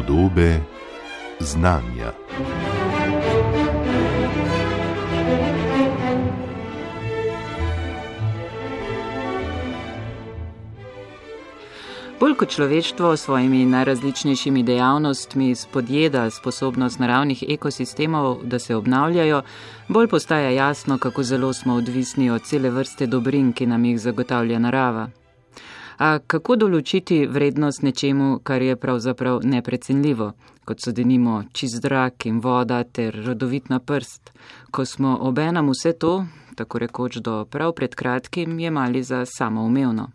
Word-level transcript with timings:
Podobe 0.00 0.60
znanja. 1.40 2.12
Bolj 12.20 12.34
kot 12.34 12.48
človeštvo 12.48 13.16
s 13.16 13.20
svojimi 13.20 13.66
najrazličnejšimi 13.66 14.62
dejavnostmi 14.62 15.54
spodjeda 15.54 16.30
sposobnost 16.30 16.98
naravnih 16.98 17.44
ekosistemov, 17.48 18.38
da 18.42 18.58
se 18.58 18.76
obnavljajo, 18.76 19.42
bolj 19.88 20.08
postaja 20.08 20.50
jasno, 20.50 20.98
kako 20.98 21.22
zelo 21.22 21.52
smo 21.52 21.74
odvisni 21.74 22.30
od 22.30 22.42
cele 22.42 22.70
vrste 22.70 23.06
dobrin, 23.06 23.52
ki 23.52 23.66
nam 23.66 23.84
jih 23.84 24.00
zagotavlja 24.00 24.58
narava. 24.58 25.10
A 26.00 26.18
kako 26.18 26.56
določiti 26.56 27.26
vrednost 27.28 27.82
nečemu, 27.84 28.38
kar 28.42 28.62
je 28.64 28.76
pravzaprav 28.76 29.42
neprecenljivo, 29.44 30.30
kot 30.64 30.80
so 30.80 30.94
denimo 30.96 31.42
čist 31.52 31.82
zrak 31.84 32.26
in 32.26 32.38
voda 32.40 32.82
ter 32.84 33.18
rodovitna 33.26 33.80
prst, 33.80 34.32
ko 34.70 34.84
smo 34.84 35.18
obenem 35.28 35.68
vse 35.74 35.92
to, 35.92 36.14
tako 36.56 36.80
rekoč 36.86 37.20
do 37.20 37.44
prav 37.44 37.76
pred 37.76 37.94
kratkim, 37.94 38.56
jemali 38.58 39.02
za 39.02 39.26
samoumevno 39.28 40.08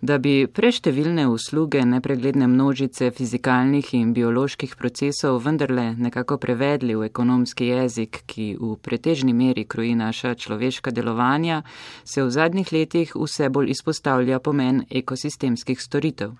da 0.00 0.18
bi 0.18 0.46
preštevilne 0.46 1.26
usluge 1.28 1.84
nepregledne 1.84 2.46
množice 2.46 3.10
fizikalnih 3.10 3.94
in 3.94 4.12
bioloških 4.14 4.76
procesov 4.76 5.42
vendarle 5.44 5.94
nekako 5.94 6.38
prevedli 6.38 6.94
v 6.94 7.04
ekonomski 7.04 7.66
jezik, 7.66 8.22
ki 8.26 8.56
v 8.60 8.76
pretežni 8.82 9.32
meri 9.32 9.64
kroji 9.64 9.94
naša 9.94 10.34
človeška 10.34 10.90
delovanja, 10.90 11.62
se 12.04 12.22
v 12.22 12.30
zadnjih 12.30 12.72
letih 12.72 13.12
vse 13.16 13.48
bolj 13.48 13.70
izpostavlja 13.70 14.38
pomen 14.38 14.84
ekosistemskih 14.90 15.80
storitev. 15.80 16.32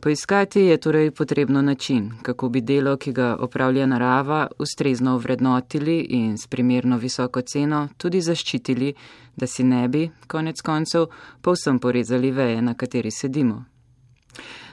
Poiskati 0.00 0.60
je 0.60 0.76
torej 0.76 1.10
potrebno 1.10 1.62
način, 1.62 2.12
kako 2.22 2.48
bi 2.48 2.60
delo, 2.60 2.96
ki 2.96 3.12
ga 3.12 3.36
opravlja 3.40 3.86
narava, 3.86 4.46
ustrezno 4.58 5.18
vrednotili 5.18 6.00
in 6.00 6.38
s 6.38 6.46
primerno 6.46 6.98
visoko 6.98 7.40
ceno 7.40 7.88
tudi 7.96 8.20
zaščitili, 8.20 8.94
da 9.36 9.46
si 9.46 9.64
ne 9.64 9.88
bi, 9.88 10.10
konec 10.26 10.60
koncev, 10.60 11.06
povsem 11.40 11.78
porezali 11.78 12.30
veje, 12.30 12.62
na 12.62 12.74
kateri 12.74 13.10
sedimo. 13.10 13.64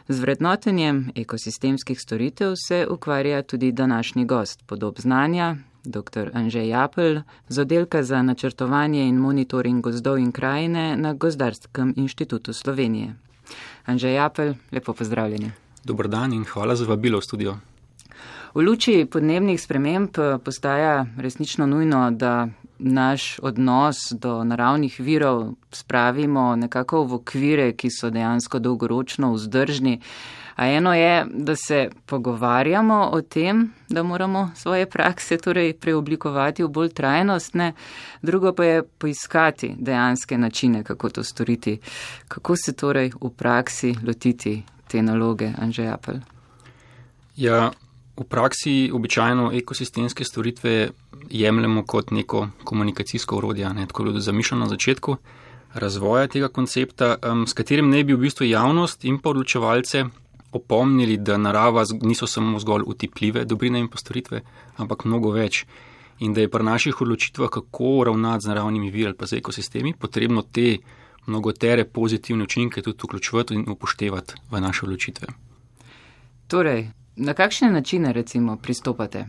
Z 0.07 0.19
vrednotenjem 0.19 1.11
ekosistemskih 1.15 1.99
storitev 1.99 2.53
se 2.67 2.87
ukvarja 2.89 3.41
tudi 3.43 3.71
današnji 3.71 4.25
gost 4.25 4.63
podob 4.67 4.99
znanja, 4.99 5.55
dr. 5.83 6.30
Anžej 6.33 6.67
Japel, 6.67 7.21
z 7.47 7.59
oddelka 7.59 8.03
za 8.03 8.21
načrtovanje 8.21 9.08
in 9.08 9.15
monitoring 9.15 9.83
gozdov 9.83 10.17
in 10.17 10.31
krajine 10.31 10.97
na 10.97 11.13
Gozdarskem 11.13 11.93
inštitutu 11.97 12.53
Slovenije. 12.53 13.15
Anžej 13.86 14.20
Apel, 14.20 14.53
lepo 14.72 14.94
pozdravljeni. 14.94 15.52
Dobr 15.84 16.08
dan 16.08 16.34
in 16.34 16.45
hvala 16.45 16.76
za 16.76 16.86
vabilo 16.86 17.20
v 17.20 17.23
studio. 17.23 17.58
V 18.53 18.62
luči 18.62 19.06
podnebnih 19.09 19.62
sprememb 19.62 20.17
eh, 20.17 20.38
postaja 20.38 21.06
resnično 21.17 21.66
nujno, 21.66 22.11
da 22.11 22.48
naš 22.80 23.39
odnos 23.42 24.11
do 24.11 24.44
naravnih 24.44 25.00
virov 25.00 25.54
spravimo 25.72 26.56
nekako 26.56 27.04
v 27.04 27.14
okvire, 27.14 27.72
ki 27.73 27.89
so 27.89 28.09
dejansko 28.09 28.59
dolgoročno 28.59 29.34
vzdržni. 29.34 30.00
A 30.55 30.67
eno 30.67 30.93
je, 30.93 31.25
da 31.33 31.55
se 31.55 31.89
pogovarjamo 32.05 33.09
o 33.13 33.21
tem, 33.21 33.73
da 33.89 34.03
moramo 34.03 34.51
svoje 34.55 34.89
prakse 34.89 35.37
torej 35.37 35.73
preoblikovati 35.73 36.63
v 36.63 36.67
bolj 36.67 36.89
trajnostne, 36.89 37.73
drugo 38.21 38.53
pa 38.53 38.65
je 38.65 38.83
poiskati 38.83 39.75
dejanske 39.77 40.37
načine, 40.37 40.83
kako 40.83 41.09
to 41.09 41.23
storiti. 41.23 41.80
Kako 42.27 42.55
se 42.55 42.73
torej 42.73 43.11
v 43.21 43.30
praksi 43.30 43.95
lotiti 44.08 44.63
te 44.87 45.02
naloge, 45.02 45.52
Anžej 45.58 45.87
Apel? 45.87 46.19
Ja, 47.36 47.71
v 48.17 48.23
praksi 48.23 48.92
običajno 48.93 49.52
ekosistemske 49.53 50.23
storitve 50.23 50.89
jemljemo 51.30 51.86
kot 51.86 52.11
neko 52.11 52.47
komunikacijsko 52.63 53.37
urodje, 53.37 53.73
ne, 53.73 53.87
tako 53.87 54.03
je 54.03 54.05
bilo 54.05 54.19
zamišljeno 54.19 54.63
na 54.63 54.69
začetku 54.69 55.17
razvoja 55.73 56.27
tega 56.27 56.47
koncepta, 56.47 57.15
um, 57.31 57.47
s 57.47 57.53
katerim 57.53 57.89
ne 57.89 58.03
bi 58.03 58.13
v 58.13 58.21
bistvu 58.27 58.45
javnost 58.45 59.05
in 59.05 59.17
pa 59.19 59.30
odločevalce 59.30 60.05
opomnili, 60.53 61.17
da 61.17 61.37
narava 61.37 61.86
niso 62.02 62.27
samo 62.27 62.59
zgolj 62.59 62.83
utipljive 62.87 63.45
dobrine 63.45 63.80
in 63.80 63.87
postoritve, 63.87 64.41
ampak 64.77 65.05
mnogo 65.05 65.31
več. 65.31 65.65
In 66.19 66.33
da 66.33 66.41
je 66.41 66.49
pri 66.49 66.64
naših 66.64 67.02
odločitvah, 67.02 67.49
kako 67.49 68.03
ravnati 68.05 68.43
z 68.43 68.52
naravnimi 68.53 68.92
viri 68.92 69.11
ali 69.11 69.17
pa 69.17 69.25
z 69.25 69.42
ekosistemi, 69.42 69.93
potrebno 69.99 70.42
te 70.42 70.77
mnogotere 71.25 71.86
pozitivne 71.86 72.43
učinke 72.43 72.81
tudi 72.81 72.99
vključevati 73.03 73.53
in 73.53 73.65
upoštevati 73.69 74.33
v 74.52 74.61
naše 74.61 74.86
odločitve. 74.86 75.27
Torej, 76.47 76.89
na 77.15 77.33
kakšne 77.33 77.71
načine 77.71 78.13
recimo 78.13 78.58
pristopate? 78.58 79.25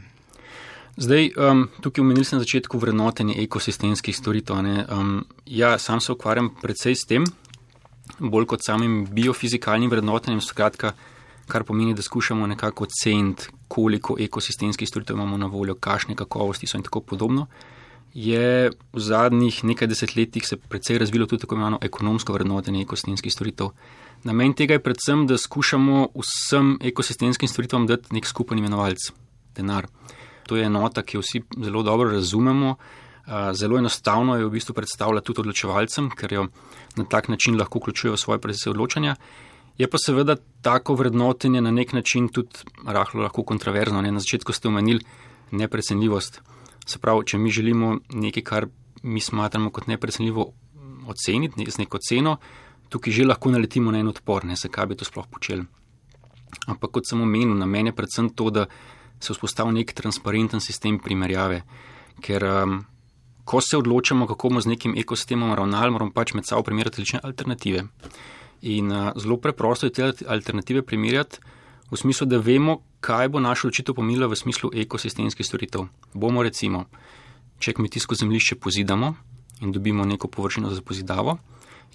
Zdaj, 0.96 1.30
um, 1.36 1.68
tukaj 1.80 2.02
omenili 2.02 2.24
sem 2.24 2.38
na 2.38 2.44
začetku 2.44 2.78
vrednotenje 2.78 3.34
ekosistemskih 3.42 4.16
storitev. 4.16 4.56
Um, 4.56 5.24
ja, 5.46 5.78
sam 5.78 6.00
se 6.00 6.12
ukvarjam 6.12 6.52
predvsej 6.62 6.94
s 6.94 7.08
tem, 7.08 7.24
bolj 8.18 8.46
kot 8.46 8.62
samim 8.62 9.06
biofizikalnim 9.10 9.90
vrednotenjem, 9.90 10.40
skratka, 10.40 10.92
kar 11.46 11.64
pomeni, 11.64 11.94
da 11.94 12.02
skušamo 12.02 12.46
nekako 12.46 12.84
oceniti, 12.84 13.48
koliko 13.68 14.16
ekosistemskih 14.20 14.88
storitev 14.88 15.16
imamo 15.16 15.36
na 15.36 15.46
voljo, 15.46 15.74
kakšne 15.74 16.16
kakovosti 16.16 16.66
so 16.66 16.78
in 16.78 16.82
tako 16.82 17.00
podobno. 17.00 17.46
Je 18.14 18.70
v 18.70 19.00
zadnjih 19.00 19.64
nekaj 19.64 19.88
desetletjih 19.90 20.46
se 20.46 20.56
precej 20.56 20.98
razvilo 20.98 21.26
tudi 21.26 21.40
tako 21.42 21.54
imenovano 21.54 21.78
ekonomsko 21.82 22.32
vrednotenje 22.32 22.82
ekosistemskih 22.82 23.32
storitev. 23.32 23.72
Namen 24.24 24.54
tega 24.54 24.78
je 24.78 24.82
predvsem, 24.82 25.26
da 25.26 25.38
skušamo 25.38 26.08
vsem 26.14 26.78
ekosistemskim 26.80 27.48
storitvam 27.48 27.86
dati 27.86 28.14
nek 28.14 28.26
skupen 28.26 28.58
imenovalec- 28.58 29.10
denar. 29.56 29.86
To 30.46 30.56
je 30.56 30.64
enota, 30.64 31.02
ki 31.02 31.16
jo 31.16 31.20
vsi 31.20 31.42
zelo 31.64 31.82
dobro 31.82 32.10
razumemo. 32.10 32.76
Zelo 33.52 33.78
enostavno 33.78 34.36
je 34.36 34.44
v 34.44 34.50
bistvu 34.50 34.74
predstavljati 34.74 35.26
tudi 35.26 35.40
odločevalcem, 35.40 36.10
ker 36.10 36.32
jo 36.32 36.46
na 36.96 37.04
tak 37.04 37.28
način 37.28 37.58
lahko 37.58 37.78
vključujejo 37.78 38.14
v 38.14 38.20
svoje 38.20 38.38
procese 38.38 38.70
odločanja. 38.70 39.16
Je 39.78 39.90
pa 39.90 39.98
seveda 39.98 40.36
tako 40.62 40.94
vrednotenje 40.94 41.60
na 41.60 41.70
nek 41.70 41.92
način 41.92 42.28
tudi 42.28 42.62
rahlo 42.86 43.22
lahko 43.22 43.42
kontroverzno. 43.42 44.02
Ne? 44.02 44.12
Na 44.12 44.20
začetku 44.20 44.52
ste 44.52 44.68
omenili 44.68 45.04
neprecenljivost. 45.50 46.40
Se 46.86 46.98
pravi, 46.98 47.26
če 47.26 47.38
mi 47.38 47.50
želimo 47.50 47.96
nekaj, 48.12 48.42
kar 48.42 48.66
mi 49.02 49.20
smatramo 49.20 49.70
kot 49.70 49.86
neprecenljivo 49.86 50.52
oceniti 51.06 51.70
z 51.70 51.78
neko 51.78 51.98
ceno, 51.98 52.36
tukaj 52.88 53.12
že 53.12 53.24
lahko 53.24 53.50
naletimo 53.50 53.90
na 53.90 53.98
en 53.98 54.08
odpor, 54.08 54.44
ne 54.44 54.56
se 54.56 54.68
kaj 54.68 54.86
bi 54.86 54.96
to 54.96 55.04
sploh 55.04 55.26
počeli. 55.26 55.64
Ampak 56.66 56.90
kot 56.90 57.08
sem 57.08 57.20
omenil, 57.20 57.56
namen 57.58 57.90
je 57.90 57.96
predvsem 57.96 58.30
to, 58.30 58.50
da 58.50 58.66
se 59.20 59.32
vzpostavi 59.32 59.72
nek 59.74 59.92
transparenten 59.92 60.60
sistem 60.60 60.98
primerjave. 60.98 61.62
Ker 62.22 62.44
um, 62.44 62.84
ko 63.44 63.60
se 63.60 63.76
odločamo, 63.76 64.26
kako 64.26 64.48
bomo 64.48 64.60
z 64.60 64.70
nekim 64.70 64.94
ekosistemom 64.96 65.54
ravnali, 65.54 65.92
moramo 65.92 66.14
pač 66.14 66.34
med 66.34 66.46
sabo 66.46 66.62
primerjati 66.62 67.02
različne 67.02 67.20
alternative. 67.22 67.84
In 68.64 68.88
uh, 68.88 69.12
zelo 69.20 69.36
preprosto 69.36 69.86
je 69.86 69.92
te 69.92 70.24
alternative 70.26 70.82
primerjati 70.82 71.38
v 71.90 71.96
smislu, 71.96 72.26
da 72.26 72.40
vemo, 72.40 72.80
kaj 73.04 73.28
bo 73.28 73.40
naša 73.40 73.68
odločitev 73.68 73.94
pomenila 73.94 74.26
v 74.26 74.38
smislu 74.40 74.70
ekosistemskih 74.72 75.46
storitev. 75.46 75.84
Bomo 76.14 76.42
recimo, 76.42 76.86
če 77.60 77.76
kmetijsko 77.76 78.16
zemljišče 78.16 78.56
pozidamo 78.56 79.14
in 79.60 79.72
dobimo 79.72 80.04
neko 80.04 80.28
površino 80.28 80.72
za 80.72 80.80
pozidavo, 80.80 81.38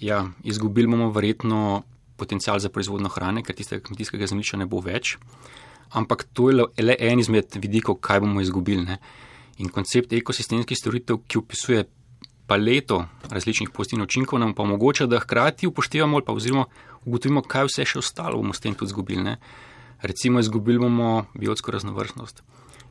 ja, 0.00 0.24
izgubili 0.44 0.86
bomo 0.86 1.10
verjetno 1.10 1.82
potencial 2.16 2.58
za 2.58 2.68
proizvodno 2.68 3.08
hrane, 3.08 3.42
ker 3.42 3.56
tistega 3.56 3.82
kmetijskega 3.84 4.28
zemljišča 4.30 4.60
ne 4.62 4.66
bo 4.70 4.80
več. 4.84 5.16
Ampak 5.90 6.28
to 6.32 6.50
je 6.50 6.84
le 6.84 6.96
en 6.98 7.18
izmed 7.18 7.56
vidikov, 7.58 7.98
kaj 7.98 8.22
bomo 8.22 8.40
izgubili. 8.40 8.84
Ne? 8.86 9.00
In 9.58 9.72
koncept 9.74 10.12
ekosistemskih 10.14 10.78
storitev, 10.78 11.24
ki 11.26 11.40
opisuje 11.40 11.84
paleto 12.50 13.04
različnih 13.30 13.70
pozitivnih 13.70 14.04
učinkov 14.04 14.40
nam 14.42 14.54
pa 14.54 14.62
omogoča, 14.62 15.06
da 15.06 15.20
hkrati 15.22 15.66
upoštevamo 15.66 16.16
ali 16.16 16.24
pa 16.26 16.32
oziroma 16.32 16.64
ugotovimo, 17.04 17.42
kaj 17.46 17.68
vse 17.68 17.86
še 17.86 18.00
ostalo 18.02 18.40
bomo 18.42 18.54
s 18.54 18.64
tem 18.64 18.74
tudi 18.74 18.90
izgubili. 18.90 19.22
Ne? 19.22 19.36
Recimo, 20.02 20.42
izgubili 20.42 20.82
bomo 20.82 21.26
biotsko 21.38 21.70
raznovrstnost, 21.76 22.42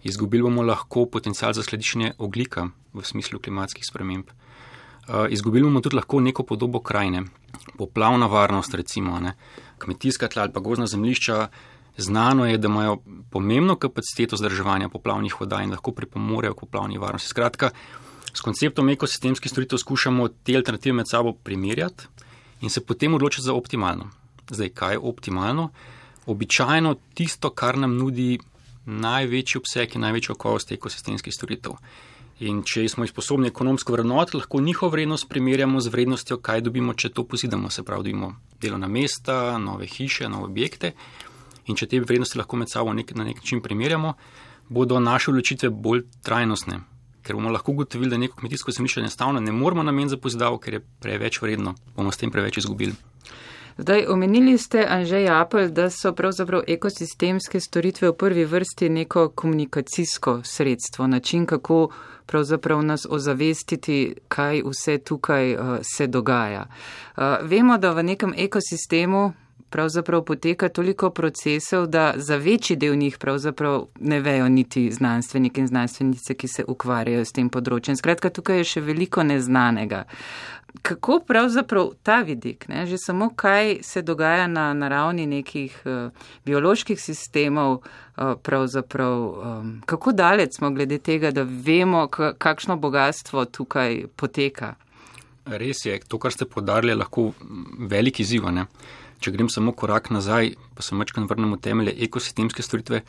izgubili 0.08 0.46
bomo 0.48 0.64
lahko 0.64 1.06
potencial 1.12 1.54
za 1.54 1.66
skladiščenje 1.66 2.14
oglika 2.18 2.70
v 2.96 3.04
smislu 3.04 3.42
klimatskih 3.44 3.84
sprememb, 3.84 4.32
uh, 4.32 5.28
izgubili 5.28 5.68
bomo 5.68 5.84
tudi 5.84 6.00
lahko 6.00 6.24
neko 6.24 6.48
podobo 6.48 6.80
krajine, 6.80 7.26
poplavna 7.78 8.32
varnost, 8.32 8.80
recimo, 8.80 9.20
ne? 9.20 9.36
kmetijska 9.80 10.32
tla 10.32 10.48
ali 10.48 10.56
pa 10.56 10.64
gozna 10.64 10.88
zemlišča. 10.88 11.48
Znano 12.00 12.46
je, 12.48 12.58
da 12.58 12.70
imajo 12.72 13.02
pomembno 13.32 13.76
kapaciteto 13.76 14.38
zdrževanja 14.40 14.88
poplavnih 14.90 15.34
voda 15.42 15.58
in 15.64 15.74
lahko 15.76 15.92
pripomorejo 15.92 16.54
k 16.54 16.62
poplavni 16.64 16.98
varnosti. 16.98 17.28
Skratka, 17.28 17.74
S 18.34 18.42
konceptom 18.42 18.90
ekosistemskih 18.90 19.52
storitev 19.52 19.78
skušamo 19.78 20.28
te 20.44 20.56
alternative 20.56 20.94
med 20.94 21.10
sabo 21.10 21.34
primerjati 21.34 22.08
in 22.62 22.70
se 22.70 22.86
potem 22.86 23.14
odločiti 23.14 23.46
za 23.46 23.54
optimalno. 23.54 24.10
Zdaj, 24.50 24.70
kaj 24.70 24.94
je 24.94 25.00
optimalno? 25.00 25.70
Običajno 26.26 26.96
tisto, 27.14 27.50
kar 27.50 27.78
nam 27.78 27.98
nudi 27.98 28.40
največji 28.86 29.60
obseg 29.60 29.96
in 29.96 30.02
največjo 30.02 30.36
kakovost 30.36 30.72
ekosistemskih 30.72 31.34
storitev. 31.34 31.78
In 32.40 32.62
če 32.64 32.86
smo 32.88 33.04
jih 33.04 33.12
sposobni 33.12 33.50
ekonomsko 33.52 33.94
vrednoti, 33.94 34.38
lahko 34.38 34.62
njihovo 34.62 34.92
vrednost 34.92 35.28
primerjamo 35.30 35.82
z 35.82 35.92
vrednostjo, 35.92 36.38
kaj 36.38 36.62
dobimo, 36.62 36.94
če 36.94 37.10
to 37.10 37.26
pozidamo. 37.28 37.70
Se 37.70 37.84
pravi, 37.84 38.04
dobimo 38.08 38.36
delovna 38.62 38.88
mesta, 38.88 39.58
nove 39.58 39.88
hiše, 39.88 40.30
nove 40.30 40.48
objekte. 40.48 40.94
in 41.70 41.78
če 41.78 41.86
te 41.86 42.00
vrednosti 42.02 42.40
lahko 42.40 42.58
med 42.58 42.72
sabo 42.72 42.94
nek, 42.98 43.14
na 43.16 43.28
nek 43.28 43.44
način 43.44 43.62
primerjamo, 43.62 44.16
bodo 44.70 45.00
naše 45.00 45.30
odločitve 45.32 45.70
bolj 45.70 46.06
trajnostne. 46.26 46.80
Ker 47.30 47.38
bomo 47.38 47.52
lahko 47.54 47.72
ugotovili, 47.72 48.10
da 48.10 48.18
neko 48.18 48.40
kmetijsko 48.40 48.72
zemljišče 48.72 49.00
enostavno 49.00 49.40
ne 49.40 49.52
moramo 49.52 49.84
nameniti 49.84 50.10
za 50.10 50.18
pozdrav, 50.18 50.56
ker 50.58 50.74
je 50.74 50.80
preveč 51.00 51.42
vredno, 51.42 51.76
bomo 51.96 52.12
s 52.12 52.18
tem 52.18 52.32
preveč 52.32 52.58
izgubili. 52.58 52.96
Zdaj, 53.78 54.06
omenili 54.10 54.58
ste, 54.58 54.82
Anžej 54.90 55.30
Apel, 55.30 55.70
da 55.70 55.92
so 55.94 56.10
pravzaprav 56.14 56.64
ekosistemske 56.68 57.60
storitve 57.60 58.10
v 58.10 58.16
prvi 58.18 58.46
vrsti 58.46 58.90
neko 58.90 59.28
komunikacijsko 59.30 60.40
sredstvo, 60.44 61.08
način, 61.08 61.46
kako 61.46 61.92
pravzaprav 62.26 62.82
nas 62.82 63.06
ozavestiti, 63.10 64.16
kaj 64.28 64.64
vse 64.66 64.98
tukaj 64.98 65.54
uh, 65.54 65.78
se 65.96 66.08
dogaja. 66.08 66.66
Uh, 66.66 67.24
vemo, 67.44 67.78
da 67.78 67.92
v 67.92 68.04
nekem 68.04 68.34
ekosistemu 68.38 69.34
pravzaprav 69.70 70.24
poteka 70.24 70.70
toliko 70.70 71.10
procesov, 71.10 71.88
da 71.88 72.14
za 72.16 72.36
večji 72.36 72.76
del 72.76 72.96
njih 72.96 73.18
pravzaprav 73.18 73.86
ne 74.00 74.20
vejo 74.20 74.50
niti 74.50 74.92
znanstveniki 74.92 75.62
in 75.62 75.68
znanstvenice, 75.68 76.34
ki 76.34 76.48
se 76.48 76.66
ukvarjajo 76.68 77.26
s 77.26 77.32
tem 77.32 77.50
področjem. 77.50 77.96
Skratka, 77.96 78.30
tukaj 78.30 78.64
je 78.64 78.70
še 78.74 78.82
veliko 78.82 79.24
neznanega. 79.24 80.04
Kako 80.86 81.20
pravzaprav 81.26 81.94
ta 82.04 82.20
vidik, 82.22 82.68
ne, 82.70 82.86
že 82.86 82.98
samo 83.02 83.32
kaj 83.36 83.80
se 83.84 84.02
dogaja 84.06 84.48
na, 84.48 84.74
na 84.74 84.88
ravni 84.88 85.26
nekih 85.26 85.80
uh, 85.86 86.28
bioloških 86.46 87.00
sistemov, 87.02 87.80
uh, 87.80 88.36
pravzaprav 88.44 89.16
um, 89.24 89.72
kako 89.86 90.14
daleč 90.14 90.60
smo 90.60 90.70
glede 90.72 91.00
tega, 91.02 91.32
da 91.32 91.44
vemo, 91.44 92.06
kakšno 92.10 92.78
bogatstvo 92.78 93.46
tukaj 93.46 94.06
poteka? 94.16 94.76
Res 95.50 95.82
je, 95.86 95.98
to, 96.08 96.20
kar 96.22 96.32
ste 96.32 96.46
podarili, 96.46 96.94
je 96.94 97.02
lahko 97.02 97.32
velik 97.90 98.20
izziv. 98.20 98.46
Če 99.20 99.34
grem 99.36 99.50
samo 99.52 99.74
korak 99.76 100.10
nazaj, 100.16 100.54
pa 100.76 100.84
se 100.86 100.96
mačkam 100.96 101.28
vrnemo 101.28 101.58
temelje 101.60 101.96
ekosistemske 102.06 102.64
storitve, 102.64 103.02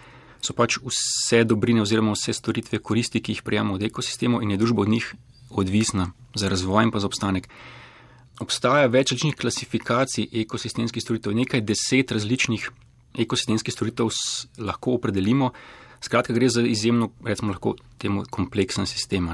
so 0.43 0.57
pač 0.57 0.79
vse 0.83 1.45
dobrine 1.45 1.85
oziroma 1.85 2.17
vse 2.17 2.35
storitve 2.35 2.81
koristi, 2.83 3.23
ki 3.23 3.37
jih 3.37 3.43
prijemamo 3.47 3.77
od 3.79 3.85
ekosistemov 3.87 4.43
in 4.43 4.55
je 4.55 4.59
družba 4.59 4.83
od 4.83 4.91
njih 4.91 5.13
odvisna 5.51 6.11
za 6.35 6.49
razvoj 6.49 6.89
in 6.89 6.91
pa 6.91 7.03
za 7.03 7.11
obstanek. 7.11 7.49
Obstaja 8.41 8.89
več 8.89 9.13
različnih 9.13 9.37
klasifikacij 9.37 10.31
ekosistemskih 10.43 11.03
storitev, 11.03 11.35
nekaj 11.37 11.61
deset 11.61 12.13
različnih 12.17 12.71
ekosistemskih 13.21 13.75
storitev 13.75 14.11
lahko 14.59 14.97
opredelimo. 14.97 15.53
Skratka, 16.01 16.33
gre 16.33 16.49
za 16.49 16.63
izjemno, 16.65 17.11
recimo, 17.25 17.53
lahko 17.53 17.75
temu 18.01 18.25
kompleksen 18.31 18.87
sistem. 18.89 19.29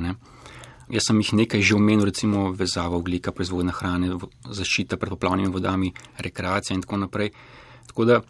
Jaz 0.87 1.09
sem 1.09 1.19
jih 1.19 1.33
nekaj 1.35 1.63
že 1.67 1.75
omenil, 1.75 2.07
recimo 2.07 2.53
vezava 2.55 2.95
oglika, 2.97 3.35
proizvodna 3.35 3.75
hrane, 3.75 4.13
zaščita 4.47 4.99
pred 5.01 5.11
poplavnimi 5.17 5.51
vodami, 5.51 5.91
rekreacija 6.23 6.77
in 6.77 6.85
tako 6.85 7.01
naprej. 7.03 7.33
Tako 7.91 8.07
da 8.07 8.21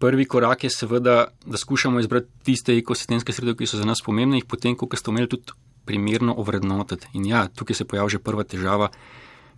prvi 0.00 0.24
korak 0.24 0.64
je 0.64 0.70
seveda, 0.72 1.16
da 1.44 1.60
skušamo 1.60 2.00
izbrati 2.00 2.32
tiste 2.48 2.76
ekosistemske 2.78 3.32
sredstva, 3.36 3.56
ki 3.58 3.68
so 3.68 3.76
za 3.76 3.84
nas 3.84 4.00
pomembne 4.00 4.40
in 4.40 4.48
potem, 4.48 4.76
kot 4.80 4.96
ste 4.96 5.12
omenili, 5.12 5.28
tudi 5.28 5.52
primerno 5.84 6.38
ovrednotiti. 6.40 7.12
In 7.20 7.28
ja, 7.28 7.46
tukaj 7.48 7.76
se 7.76 7.84
pojavlja 7.84 8.16
že 8.16 8.24
prva 8.24 8.44
težava, 8.48 8.88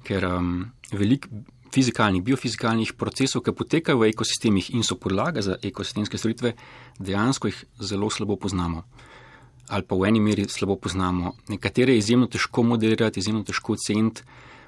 ker 0.02 0.26
um, 0.26 0.72
velik 0.90 1.28
fizikalnih, 1.72 2.24
biofizikalnih 2.26 2.92
procesov, 2.98 3.46
ki 3.46 3.54
potekajo 3.54 4.02
v 4.02 4.10
ekosistemih 4.10 4.74
in 4.74 4.82
so 4.82 4.98
podlaga 4.98 5.46
za 5.46 5.60
ekosistemske 5.62 6.18
storitve, 6.18 6.56
dejansko 6.98 7.52
jih 7.52 7.64
zelo 7.78 8.10
slabo 8.10 8.36
poznamo 8.36 8.82
ali 9.72 9.86
pa 9.88 9.96
v 9.96 10.08
eni 10.10 10.20
meri 10.20 10.44
slabo 10.48 10.76
poznamo. 10.76 11.32
Nekatere 11.48 11.94
je 11.96 12.02
izjemno 12.02 12.26
težko 12.28 12.62
modelirati, 12.62 13.20
izjemno 13.20 13.42
težko 13.48 13.72
oceniti, 13.72 14.22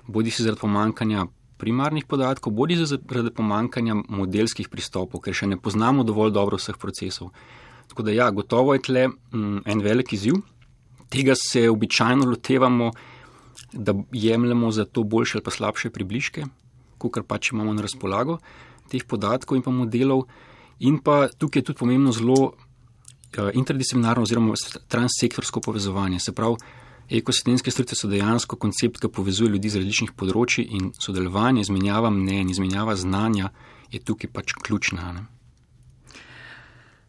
bodi 0.06 0.33
si 0.33 0.43
zaradi 0.43 0.61
pomankanja 0.61 1.27
primarnih 1.61 2.06
podatkov, 2.09 2.55
bodi 2.56 2.79
si 2.81 2.89
zaradi 2.89 3.33
pomankanja 3.37 3.99
modelskih 4.09 4.71
pristopov, 4.73 5.21
ker 5.25 5.37
še 5.37 5.51
ne 5.53 5.61
poznamo 5.61 6.06
dovolj 6.09 6.33
dobro 6.33 6.56
vseh 6.61 6.81
procesov. 6.81 7.35
Tako 7.93 8.06
da 8.09 8.17
ja, 8.17 8.31
gotovo 8.33 8.73
je 8.75 8.85
tle 8.89 9.05
m, 9.09 9.61
en 9.69 9.85
velik 9.85 10.17
izziv. 10.17 10.41
Tega 11.12 11.37
se 11.37 11.69
običajno 11.71 12.25
lotevamo, 12.31 12.91
da 13.73 13.93
jemljemo 14.12 14.71
za 14.73 14.85
to 14.85 15.05
boljše 15.05 15.39
ali 15.39 15.45
pa 15.45 15.53
slabše 15.53 15.91
približke, 15.93 16.47
kot 16.99 17.21
pač 17.29 17.53
imamo 17.53 17.75
na 17.77 17.85
razpolago 17.85 18.39
teh 18.89 19.05
podatkov 19.05 19.59
in 19.59 19.65
pa 19.65 19.73
modelov. 19.73 20.25
In 20.81 20.99
pa 20.99 21.29
tukaj 21.29 21.61
je 21.61 21.71
tudi 21.71 21.79
pomembno 21.79 22.12
zelo 22.12 22.55
interdisciplinarno 23.55 24.23
oziroma 24.23 24.55
transsektorsko 24.89 25.61
povezovanje. 25.61 26.21
Se 26.21 26.33
pravi, 26.33 26.57
ekosistemske 27.11 27.71
storitve 27.71 27.97
so 27.97 28.09
dejansko 28.09 28.57
koncept, 28.57 29.01
ki 29.01 29.09
povezuje 29.13 29.51
ljudi 29.55 29.71
z 29.71 29.83
različnih 29.83 30.13
področji 30.17 30.65
in 30.77 30.93
sodelovanje, 30.99 31.65
izmenjava 31.67 32.11
mnenj, 32.11 32.55
izmenjava 32.55 32.97
znanja 32.97 33.51
je 33.93 34.01
tukaj 34.01 34.31
pač 34.33 34.55
ključna. 34.65 35.13
Ne? 35.13 35.25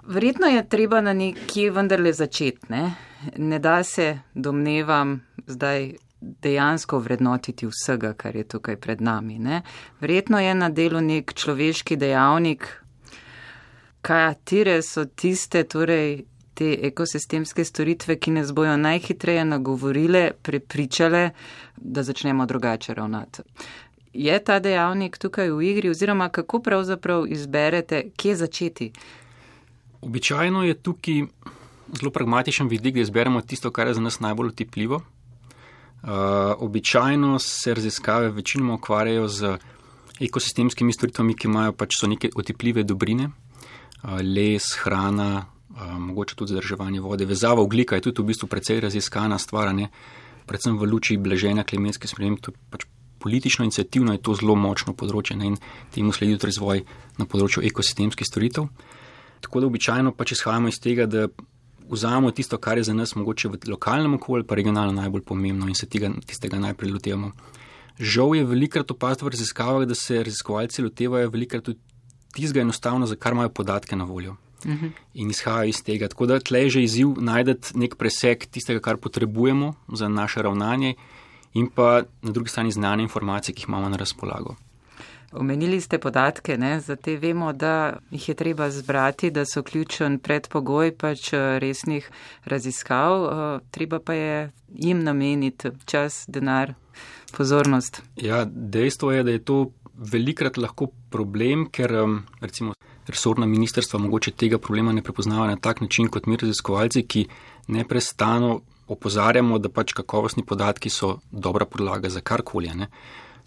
Verjetno 0.05 0.47
je 0.47 0.65
treba 0.69 1.01
na 1.01 1.13
nekje 1.13 1.71
vendarle 1.71 2.13
začeti. 2.13 2.69
Ne? 2.69 2.95
ne 3.37 3.59
da 3.59 3.83
se, 3.83 4.19
domnevam, 4.33 5.21
zdaj 5.47 5.95
dejansko 6.21 6.99
vrednotiti 6.99 7.67
vsega, 7.69 8.13
kar 8.13 8.35
je 8.35 8.43
tukaj 8.43 8.77
pred 8.81 9.01
nami. 9.01 9.39
Ne? 9.39 9.61
Verjetno 10.01 10.39
je 10.39 10.53
na 10.55 10.69
delu 10.69 11.01
nek 11.01 11.33
človeški 11.33 11.97
dejavnik, 11.97 12.67
katere 14.05 14.81
so 14.81 15.05
tiste, 15.05 15.63
torej 15.63 16.25
te 16.53 16.67
ekosistemske 16.87 17.65
storitve, 17.65 18.15
ki 18.21 18.31
nas 18.37 18.51
bojo 18.53 18.77
najhitreje 18.77 19.45
nagovorile, 19.45 20.29
prepričale, 20.41 21.29
da 21.77 22.03
začnemo 22.03 22.45
drugače 22.45 22.93
ravnati. 22.93 23.41
Je 24.13 24.37
ta 24.43 24.59
dejavnik 24.59 25.17
tukaj 25.17 25.49
v 25.51 25.63
igri, 25.71 25.89
oziroma 25.89 26.29
kako 26.29 26.61
pravzaprav 26.63 27.25
izberete, 27.27 28.03
kje 28.15 28.35
začeti? 28.35 28.91
Običajno 30.01 30.63
je 30.63 30.73
tukaj 30.73 31.25
zelo 31.97 32.11
pragmatičen 32.11 32.69
vidik, 32.69 32.95
da 32.95 33.01
izberemo 33.01 33.41
tisto, 33.41 33.71
kar 33.71 33.87
je 33.87 33.97
za 33.97 34.01
nas 34.01 34.19
najbolj 34.19 34.53
otipljivo. 34.53 35.01
Uh, 36.05 36.11
običajno 36.57 37.39
se 37.39 37.73
raziskave 37.73 38.29
večinoma 38.29 38.73
ukvarjajo 38.73 39.27
z 39.27 39.57
ekosistemskimi 40.19 40.93
storitvami, 40.93 41.33
ki 41.33 41.47
imajo 41.47 41.73
pač 41.73 41.97
so 41.99 42.07
neke 42.07 42.29
otipljive 42.35 42.83
dobrine, 42.83 43.29
les, 44.21 44.63
hrana, 44.83 45.45
mogoče 45.99 46.35
tudi 46.35 46.53
zadrževanje 46.53 47.01
vode. 47.01 47.25
Vezava 47.25 47.61
oglika 47.61 47.95
je 47.95 48.01
tudi 48.01 48.21
v 48.21 48.25
bistvu 48.25 48.47
precej 48.47 48.79
raziskana 48.79 49.37
stvar, 49.37 49.73
ne? 49.75 49.89
predvsem 50.45 50.77
v 50.77 50.85
luči 50.85 51.17
bleženja 51.17 51.63
klimatskih 51.63 52.09
sprememb. 52.09 52.51
Pač 52.69 52.85
politično 53.19 53.65
inicijativno 53.65 54.13
je 54.13 54.21
to 54.21 54.35
zelo 54.37 54.55
močno 54.55 54.93
področje 54.93 55.37
ne? 55.37 55.53
in 55.53 55.57
temu 55.91 56.13
sledi 56.13 56.37
tudi 56.37 56.51
razvoj 56.51 56.85
na 57.17 57.25
področju 57.25 57.65
ekosistemskih 57.65 58.27
storitev. 58.27 58.69
Tako 59.41 59.61
da 59.61 59.67
običajno 59.67 60.13
pač 60.13 60.35
izhajamo 60.37 60.69
iz 60.69 60.79
tega, 60.79 61.09
da 61.09 61.27
vzamemo 61.89 62.31
tisto, 62.31 62.57
kar 62.57 62.77
je 62.77 62.85
za 62.85 62.93
nas 62.93 63.15
mogoče 63.15 63.49
v 63.49 63.59
lokalnem 63.69 64.15
okolju, 64.17 64.45
pa 64.45 64.55
regionalno 64.55 64.93
najbolj 64.93 65.25
pomembno 65.25 65.67
in 65.69 65.75
se 65.75 65.89
tega, 65.89 66.09
tistega 66.25 66.61
najprej 66.61 66.93
lotevamo. 66.93 67.31
Žal 67.99 68.35
je 68.35 68.45
velikrat 68.45 68.91
opaziti 68.91 69.25
v 69.25 69.33
raziskavah, 69.33 69.85
da 69.87 69.95
se 69.95 70.23
raziskovalci 70.23 70.83
lotevajo 70.83 71.29
velikrat 71.31 71.63
tudi 71.63 71.79
tistega 72.35 72.61
enostavno, 72.61 73.07
za 73.07 73.15
kar 73.15 73.33
imajo 73.33 73.49
podatke 73.49 73.95
na 73.95 74.03
voljo. 74.03 74.35
Uh 74.65 74.71
mhm. 74.71 74.85
-huh. 74.85 74.91
In 75.13 75.29
izhajajo 75.29 75.69
iz 75.69 75.83
tega. 75.83 76.07
Tako 76.07 76.25
da 76.25 76.39
tle 76.39 76.59
je 76.59 76.69
že 76.69 76.83
izziv 76.83 77.07
najti 77.17 77.77
nek 77.77 77.95
preseg 77.95 78.45
tistega, 78.45 78.79
kar 78.79 78.97
potrebujemo 78.97 79.73
za 79.93 80.07
naše 80.07 80.41
ravnanje, 80.41 80.95
in 81.53 81.67
pa 81.67 82.03
na 82.21 82.31
drugi 82.31 82.49
strani 82.49 82.71
znane 82.71 83.03
informacije, 83.03 83.55
ki 83.55 83.61
jih 83.61 83.67
imamo 83.67 83.89
na 83.89 83.97
razpolago. 83.97 84.55
Omenili 85.31 85.81
ste 85.81 85.97
podatke, 85.99 86.57
ne? 86.57 86.79
za 86.79 86.95
te 86.95 87.17
vemo, 87.17 87.53
da 87.53 87.97
jih 88.11 88.29
je 88.29 88.35
treba 88.35 88.69
zbrati, 88.69 89.31
da 89.31 89.45
so 89.45 89.63
ključen 89.63 90.19
predpogoj 90.19 90.91
pač 90.97 91.33
eh, 91.33 91.59
resnih 91.59 92.09
raziskav, 92.45 93.25
eh, 93.25 93.59
treba 93.71 93.99
pa 93.99 94.13
je 94.13 94.51
jim 94.73 95.03
nameniti 95.03 95.69
čas, 95.85 96.25
denar, 96.27 96.73
pozornost. 97.37 98.01
Ja, 98.15 98.45
dejstvo 98.45 99.11
je, 99.11 99.23
da 99.23 99.31
je 99.31 99.43
to 99.43 99.71
velikrat 99.97 100.57
lahko 100.57 100.89
problem, 101.09 101.67
ker 101.71 101.91
recimo 102.41 102.73
resorna 103.07 103.45
ministrstva 103.45 103.99
mogoče 103.99 104.31
tega 104.31 104.57
problema 104.57 104.93
ne 104.93 105.03
prepoznava 105.03 105.47
na 105.47 105.57
tak 105.57 105.81
način 105.81 106.07
kot 106.07 106.25
mi 106.25 106.37
raziskovalci, 106.37 107.05
ki 107.07 107.27
neprestano 107.67 108.61
opozarjamo, 108.87 109.59
da 109.59 109.69
pač 109.69 109.93
kakovostni 109.97 110.43
podatki 110.45 110.89
so 110.89 111.19
dobra 111.31 111.65
podlaga 111.65 112.09
za 112.09 112.21
karkoli. 112.21 112.71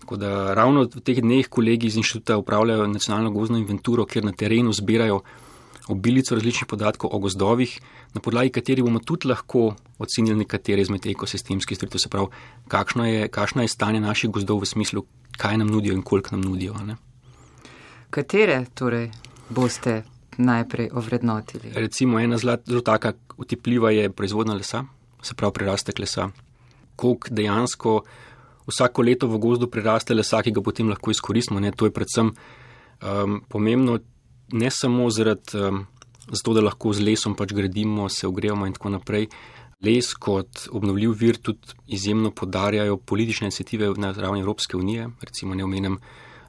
Tako 0.00 0.16
da 0.16 0.54
ravno 0.54 0.86
v 0.94 1.02
teh 1.04 1.20
dneh 1.22 1.48
kolegi 1.48 1.86
iz 1.86 1.96
inštituta 1.96 2.38
upravljajo 2.38 2.86
nacionalno 2.86 3.30
gozdno 3.30 3.58
inventuro, 3.58 4.06
kjer 4.06 4.24
na 4.24 4.32
terenu 4.32 4.72
zbirajo 4.72 5.20
obilico 5.88 6.34
različnih 6.34 6.66
podatkov 6.68 7.10
o 7.12 7.18
gozdovih, 7.18 7.80
na 8.14 8.20
podlagi 8.20 8.50
katerih 8.50 8.84
bomo 8.84 9.00
tudi 9.00 9.28
lahko 9.28 9.74
ocenili 9.98 10.36
nekatere 10.44 10.82
izmed 10.82 11.06
ekosistemskih 11.06 11.76
storitev, 11.76 12.02
se 12.02 12.08
pravi, 12.08 12.28
kakšno 12.68 13.06
je, 13.08 13.28
kakšno 13.28 13.62
je 13.62 13.72
stanje 13.72 14.00
naših 14.00 14.30
gozdov 14.30 14.60
v 14.62 14.68
smislu, 14.68 15.04
kaj 15.38 15.57
nam 15.57 15.71
nudijo 15.71 15.95
in 15.95 16.02
koliko 16.02 16.37
nam 16.37 16.45
nudijo. 16.45 16.75
Ne? 16.87 16.97
Katere 18.11 18.64
torej 18.75 19.11
boste 19.49 20.02
najprej 20.37 20.90
ovrednotili? 20.92 21.73
Recimo 21.75 22.21
ena 22.21 22.38
zelo 22.38 22.80
taka 22.85 23.12
utipljiva 23.37 23.90
je 23.90 24.11
proizvodna 24.11 24.54
lesa, 24.54 24.85
se 25.23 25.35
pravi 25.35 25.54
prirastek 25.54 25.99
lesa. 25.99 26.30
Kolik 26.97 27.30
dejansko 27.30 28.02
vsako 28.66 29.02
leto 29.02 29.28
v 29.28 29.38
gozdu 29.38 29.68
priraste 29.71 30.14
lesa, 30.14 30.42
ki 30.42 30.52
ga 30.52 30.62
potem 30.64 30.90
lahko 30.90 31.14
izkoristimo. 31.14 31.61
Ne? 31.61 31.73
To 31.73 31.87
je 31.87 31.95
predvsem 31.95 32.33
um, 32.33 33.40
pomembno, 33.49 33.99
ne 34.52 34.71
samo 34.71 35.11
zaradi, 35.11 35.57
um, 35.59 35.85
zato, 36.33 36.54
da 36.54 36.66
lahko 36.66 36.92
z 36.92 37.07
lesom 37.07 37.37
pač 37.38 37.54
gradimo, 37.54 38.09
se 38.09 38.26
ogrevamo 38.26 38.66
in 38.66 38.75
tako 38.76 38.92
naprej. 38.99 39.28
Les 39.87 40.08
kot 40.18 40.64
obnovljiv 40.75 41.12
vir 41.14 41.37
tudi 41.38 41.76
izjemno 41.87 42.32
podarjajo 42.35 42.97
politične 42.97 43.47
inicijative 43.47 43.92
na 43.97 44.11
ravni 44.11 44.40
Evropske 44.40 44.76
unije, 44.76 45.08
recimo 45.23 45.54
ne 45.54 45.64
omenem 45.64 45.99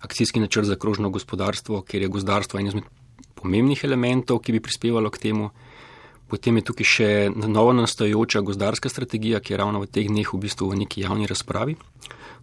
akcijski 0.02 0.40
načrt 0.40 0.66
za 0.66 0.76
krožno 0.76 1.10
gospodarstvo, 1.10 1.82
ker 1.82 2.02
je 2.02 2.08
gozdarstvo 2.08 2.60
en 2.60 2.68
izmed 2.68 2.88
pomembnih 3.36 3.84
elementov, 3.84 4.40
ki 4.40 4.56
bi 4.56 4.64
prispevalo 4.66 5.10
k 5.10 5.22
temu. 5.28 5.52
Potem 6.30 6.58
je 6.58 6.64
tukaj 6.66 6.86
še 6.86 7.10
novo 7.30 7.74
nastajajoča 7.74 8.42
gozdarska 8.42 8.90
strategija, 8.90 9.40
ki 9.40 9.54
je 9.54 9.62
ravno 9.62 9.84
v 9.84 9.90
teh 9.94 10.10
dneh 10.10 10.34
v 10.34 10.40
bistvu 10.42 10.72
v 10.74 10.82
neki 10.82 11.06
javni 11.06 11.30
razpravi. 11.30 11.78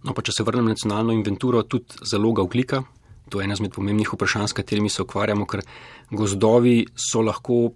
No, 0.03 0.13
pa 0.15 0.23
če 0.23 0.39
se 0.39 0.47
vrnem 0.47 0.69
na 0.71 0.75
nacionalno 0.75 1.11
inventuro, 1.11 1.63
tudi 1.67 1.99
zaloga 2.07 2.47
oglika, 2.47 2.85
to 3.29 3.41
je 3.41 3.47
ena 3.47 3.59
izmed 3.59 3.75
pomembnih 3.75 4.13
vprašanj, 4.13 4.47
s 4.47 4.55
katerimi 4.55 4.89
se 4.89 5.03
ukvarjamo, 5.03 5.45
ker 5.45 5.65
gozdovi 6.15 6.85
so 6.95 7.19
lahko 7.21 7.73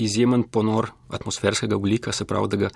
izjemen 0.00 0.42
ponor 0.42 0.90
atmosferskega 1.08 1.76
oglika, 1.76 2.12
se 2.12 2.24
pravi, 2.24 2.48
da 2.48 2.56
ga 2.56 2.70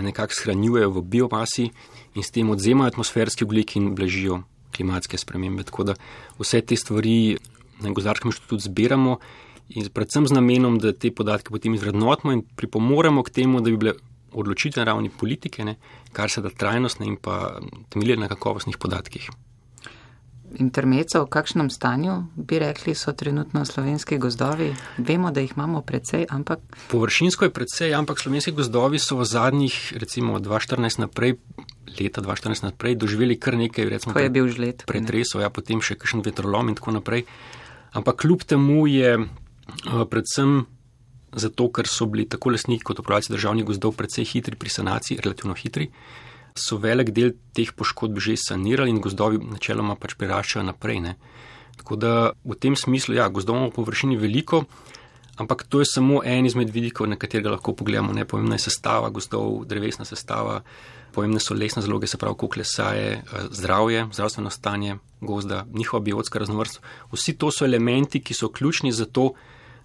nekako 0.00 0.34
shranjujejo 0.34 0.90
v 0.90 1.02
biomasi 1.02 1.70
in 2.14 2.22
s 2.22 2.30
tem 2.30 2.50
odzemajo 2.50 2.92
atmosferski 2.92 3.44
oglik 3.44 3.76
in 3.76 3.94
blažijo 3.94 4.42
klimatske 4.76 5.18
spremembe. 5.18 5.64
Tako 5.66 5.90
da 5.90 5.94
vse 6.38 6.60
te 6.60 6.76
stvari 6.76 7.36
na 7.80 7.90
gozdarskem 7.90 8.30
inštitutu 8.30 8.58
zbiramo 8.68 9.18
in 9.68 9.88
predvsem 9.94 10.26
z 10.26 10.34
namenom, 10.34 10.78
da 10.78 10.92
te 10.92 11.10
podatke 11.14 11.50
potem 11.50 11.74
izvrednotimo 11.74 12.32
in 12.32 12.42
pripomoremo 12.56 13.22
k 13.22 13.30
temu, 13.30 13.60
da 13.60 13.70
bi 13.70 13.76
bile 13.76 13.94
odločitve 14.32 14.80
na 14.80 14.92
ravni 14.92 15.10
politike, 15.10 15.64
ne, 15.64 15.76
kar 16.12 16.30
se 16.30 16.42
da 16.42 16.50
trajnostne 16.50 17.06
in 17.06 17.16
pa 17.16 17.60
temelje 17.90 18.16
na 18.16 18.28
kakovostnih 18.28 18.78
podatkih 18.78 19.30
intermeco, 20.58 21.24
v 21.24 21.30
kakšnem 21.30 21.70
stanju 21.70 22.26
bi 22.34 22.58
rekli, 22.58 22.94
so 22.94 23.12
trenutno 23.12 23.64
slovenski 23.64 24.18
gozdovi? 24.18 24.74
Vemo, 24.98 25.30
da 25.30 25.40
jih 25.40 25.52
imamo 25.56 25.82
precej, 25.82 26.26
ampak. 26.30 26.58
Površinsko 26.90 27.44
je 27.44 27.50
precej, 27.50 27.94
ampak 27.94 28.18
slovenski 28.18 28.52
gozdovi 28.52 28.98
so 28.98 29.16
v 29.16 29.24
zadnjih, 29.24 29.92
recimo 29.96 30.38
2014 30.38 31.00
naprej, 31.06 31.36
leta 32.00 32.20
2014 32.20 32.64
naprej, 32.64 32.96
doživeli 32.96 33.38
kar 33.38 33.56
nekaj, 33.56 33.84
recimo, 33.88 34.18
je 34.18 34.30
bil 34.30 34.48
žled. 34.48 34.84
Pretresov, 34.86 35.44
ja, 35.44 35.50
potem 35.50 35.82
še 35.82 35.98
kakšen 35.98 36.24
vetrolom 36.26 36.72
in 36.72 36.78
tako 36.78 36.96
naprej. 36.98 37.26
Ampak 37.94 38.22
kljub 38.22 38.46
temu 38.46 38.86
je 38.90 39.16
uh, 39.18 40.04
predvsem. 40.06 40.66
Zato, 41.30 41.68
ker 41.70 41.86
so 41.86 42.08
bili 42.10 42.24
tako 42.26 42.50
lesniki 42.50 42.82
kot 42.82 42.98
upravljalci 42.98 43.30
državnih 43.30 43.62
gozdov 43.62 43.94
precej 43.94 44.26
hitri 44.26 44.58
pri 44.58 44.66
sanaciji, 44.66 45.22
relativno 45.22 45.54
hitri, 45.54 45.86
uh, 45.86 46.29
so 46.60 46.78
velik 46.78 47.10
del 47.16 47.34
teh 47.56 47.72
poškodb 47.72 48.20
že 48.20 48.36
sanirali 48.36 48.92
in 48.92 49.00
gozdovi 49.00 49.40
načeloma 49.40 49.96
pač 49.96 50.14
priraščajo 50.20 50.66
naprej. 50.68 51.00
Ne. 51.00 51.16
Tako 51.80 51.96
da 51.96 52.12
v 52.44 52.56
tem 52.60 52.76
smislu, 52.76 53.16
ja, 53.16 53.28
gozdov 53.28 53.56
imamo 53.56 53.72
površini 53.72 54.18
veliko, 54.20 54.64
ampak 55.40 55.64
to 55.64 55.80
je 55.80 55.88
samo 55.88 56.20
en 56.24 56.46
izmed 56.46 56.68
vidikov, 56.70 57.08
na 57.08 57.16
katerega 57.16 57.56
lahko 57.56 57.72
pogledamo. 57.72 58.12
Ne. 58.12 58.26
Pomembna 58.28 58.58
je 58.60 58.66
sestava 58.68 59.08
gozdov, 59.08 59.64
drevesna 59.64 60.04
sestava, 60.04 60.60
pomembne 61.16 61.40
so 61.40 61.56
lesne 61.56 61.82
zaloge, 61.82 62.06
se 62.06 62.20
pravi, 62.20 62.36
koliko 62.36 62.60
lesa 62.60 62.92
je, 62.92 63.14
eh, 63.16 63.46
zdravje, 63.50 64.06
zdravstveno 64.12 64.50
stanje 64.50 64.98
gozda, 65.20 65.64
njihova 65.72 66.04
biotska 66.04 66.38
raznovrst. 66.38 66.80
Vsi 67.12 67.36
to 67.38 67.50
so 67.50 67.64
elementi, 67.64 68.20
ki 68.20 68.34
so 68.34 68.52
ključni 68.52 68.92
za 68.92 69.04
to, 69.04 69.32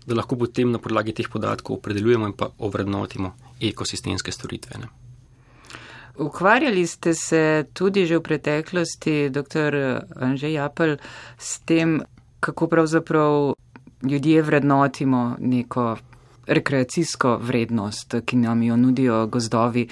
da 0.05 0.15
lahko 0.15 0.36
potem 0.36 0.72
na 0.72 0.79
podlagi 0.79 1.13
teh 1.13 1.29
podatkov 1.29 1.79
opredeljujemo 1.79 2.27
in 2.27 2.34
pa 2.34 2.51
ovrednotimo 2.60 3.34
ekosistemske 3.62 4.32
storitve. 4.32 4.77
Ne. 4.79 5.04
Ukvarjali 6.17 6.88
ste 6.88 7.13
se 7.13 7.65
tudi 7.74 8.05
že 8.05 8.17
v 8.17 8.22
preteklosti, 8.22 9.29
dr. 9.29 10.01
Anže 10.15 10.51
Japel, 10.51 10.98
s 11.38 11.60
tem, 11.60 12.01
kako 12.39 12.67
pravzaprav 12.67 13.53
ljudje 14.03 14.41
vrednotimo 14.41 15.36
neko 15.39 15.98
rekreacijsko 16.48 17.38
vrednost, 17.41 18.15
ki 18.25 18.38
nam 18.38 18.63
jo 18.63 18.77
nudijo 18.77 19.27
gozdovi. 19.27 19.88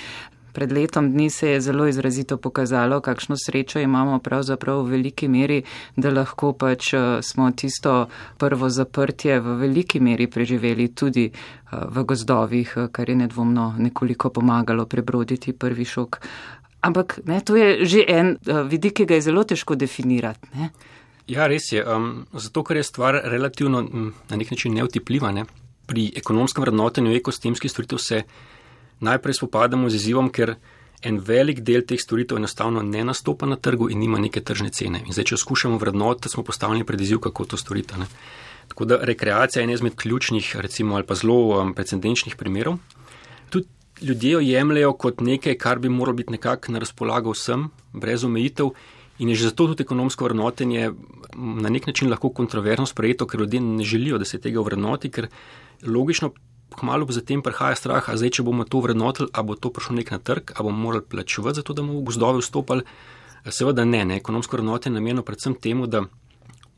Pred 0.53 0.72
letom 0.72 1.12
dni 1.12 1.29
se 1.29 1.50
je 1.50 1.62
zelo 1.62 1.88
izrazito 1.88 2.38
pokazalo, 2.38 3.01
kakšno 3.01 3.36
srečo 3.45 3.79
imamo 3.79 4.19
pravzaprav 4.19 4.83
v 4.83 4.89
veliki 4.89 5.27
meri, 5.27 5.63
da 5.95 6.12
lahko 6.13 6.53
pač 6.53 6.93
eh, 6.93 7.22
smo 7.22 7.50
tisto 7.51 8.07
prvo 8.38 8.69
zaprtje 8.69 9.39
v 9.39 9.57
veliki 9.65 10.00
meri 10.00 10.27
preživeli 10.27 10.88
tudi 10.93 11.25
eh, 11.25 11.77
v 11.89 12.03
gozdovih, 12.03 12.74
eh, 12.77 12.88
kar 12.91 13.10
je 13.10 13.15
nedvomno 13.15 13.74
nekoliko 13.79 14.29
pomagalo 14.29 14.86
prebroditi 14.86 15.53
prvi 15.53 15.86
šok. 15.86 16.19
Ampak 16.81 17.19
ne, 17.25 17.41
to 17.41 17.55
je 17.55 17.86
že 17.86 18.05
en 18.07 18.38
vidik, 18.69 18.93
ki 18.93 19.05
ga 19.05 19.15
je 19.15 19.25
zelo 19.25 19.43
težko 19.43 19.75
definirati. 19.75 20.50
Ne? 20.53 20.69
Ja, 21.27 21.48
res 21.48 21.72
je. 21.72 21.79
Um, 21.79 22.25
zato, 22.33 22.63
ker 22.67 22.77
je 22.77 22.83
stvar 22.83 23.22
relativno 23.24 23.81
na 24.29 24.36
nek 24.36 24.51
način 24.51 24.75
neutipljiva. 24.75 25.31
Ne? 25.31 25.45
Pri 25.88 26.12
ekonomskem 26.15 26.62
vrednotenju 26.62 27.15
ekosistemskih 27.15 27.72
storitev 27.72 27.98
se 28.03 28.24
najprej 29.00 29.34
spopadamo 29.34 29.90
z 29.90 29.96
izzivom, 29.96 30.30
ker 30.30 30.56
en 31.04 31.20
velik 31.20 31.60
del 31.60 31.84
teh 31.84 32.00
storitev 32.00 32.38
enostavno 32.40 32.82
ne 32.82 33.04
nastopa 33.04 33.46
na 33.46 33.56
trgu 33.56 33.90
in 33.92 34.00
nima 34.00 34.20
neke 34.20 34.42
tržne 34.42 34.72
cene. 34.72 35.04
In 35.06 35.14
zdaj, 35.14 35.34
če 35.34 35.38
skušamo 35.38 35.78
vrednoti, 35.78 36.32
smo 36.32 36.44
postavljeni 36.44 36.88
pred 36.88 37.02
izziv, 37.02 37.20
kako 37.26 37.46
to 37.46 37.60
storiti. 37.60 38.00
Ne. 38.00 38.08
Tako 38.72 38.86
da 38.86 39.00
rekreacija 39.04 39.62
je 39.62 39.68
en 39.68 39.74
izmed 39.74 39.96
ključnih, 40.00 40.56
recimo, 40.64 40.96
ali 40.96 41.06
pa 41.06 41.16
zelo 41.20 41.60
um, 41.60 41.74
precedenčnih 41.76 42.36
primerov. 42.40 42.78
Tudi 43.50 43.68
ljudje 44.02 44.32
jo 44.32 44.40
jemljajo 44.40 44.94
kot 44.94 45.22
nekaj, 45.22 45.58
kar 45.60 45.80
bi 45.80 45.90
moralo 45.90 46.16
biti 46.16 46.32
nekako 46.32 46.72
na 46.72 46.80
razpolago 46.80 47.36
vsem, 47.36 47.70
brez 47.94 48.24
omejitev. 48.24 48.72
In 49.20 49.30
je 49.30 49.36
že 49.36 49.50
zato 49.52 49.68
tudi 49.68 49.84
ekonomsko 49.84 50.26
vrednotenje 50.26 50.92
na 51.36 51.70
nek 51.70 51.88
način 51.88 52.10
lahko 52.10 52.30
kontroverzno 52.30 52.86
sprejeto, 52.86 53.28
ker 53.28 53.40
ljudje 53.40 53.62
ne 53.62 53.84
želijo, 53.84 54.18
da 54.18 54.26
se 54.26 54.40
tega 54.42 54.62
vrednoti, 54.62 55.12
ker 55.12 55.28
logično 55.86 56.32
kmalo 56.74 57.08
zatem 57.10 57.42
prihaja 57.42 57.77
strah, 57.80 58.10
a 58.10 58.18
zdaj, 58.18 58.39
če 58.39 58.44
bomo 58.44 58.65
to 58.65 58.82
vrednotili, 58.84 59.30
a 59.34 59.44
bo 59.46 59.56
to 59.56 59.72
prišlo 59.74 59.96
nek 59.98 60.12
na 60.12 60.20
trg, 60.20 60.53
a 60.56 60.65
bomo 60.65 60.89
morali 60.89 61.06
plačevati 61.06 61.62
za 61.62 61.63
to, 61.63 61.74
da 61.74 61.86
bomo 61.86 62.01
v 62.01 62.08
gozdove 62.10 62.42
vstopali. 62.44 62.84
Seveda 63.44 63.86
ne, 63.86 64.06
ne. 64.06 64.18
ekonomsko 64.22 64.58
vrednote 64.58 64.89
je 64.89 64.94
namenjeno 64.96 65.24
predvsem 65.24 65.56
temu, 65.56 65.88
da 65.88 66.06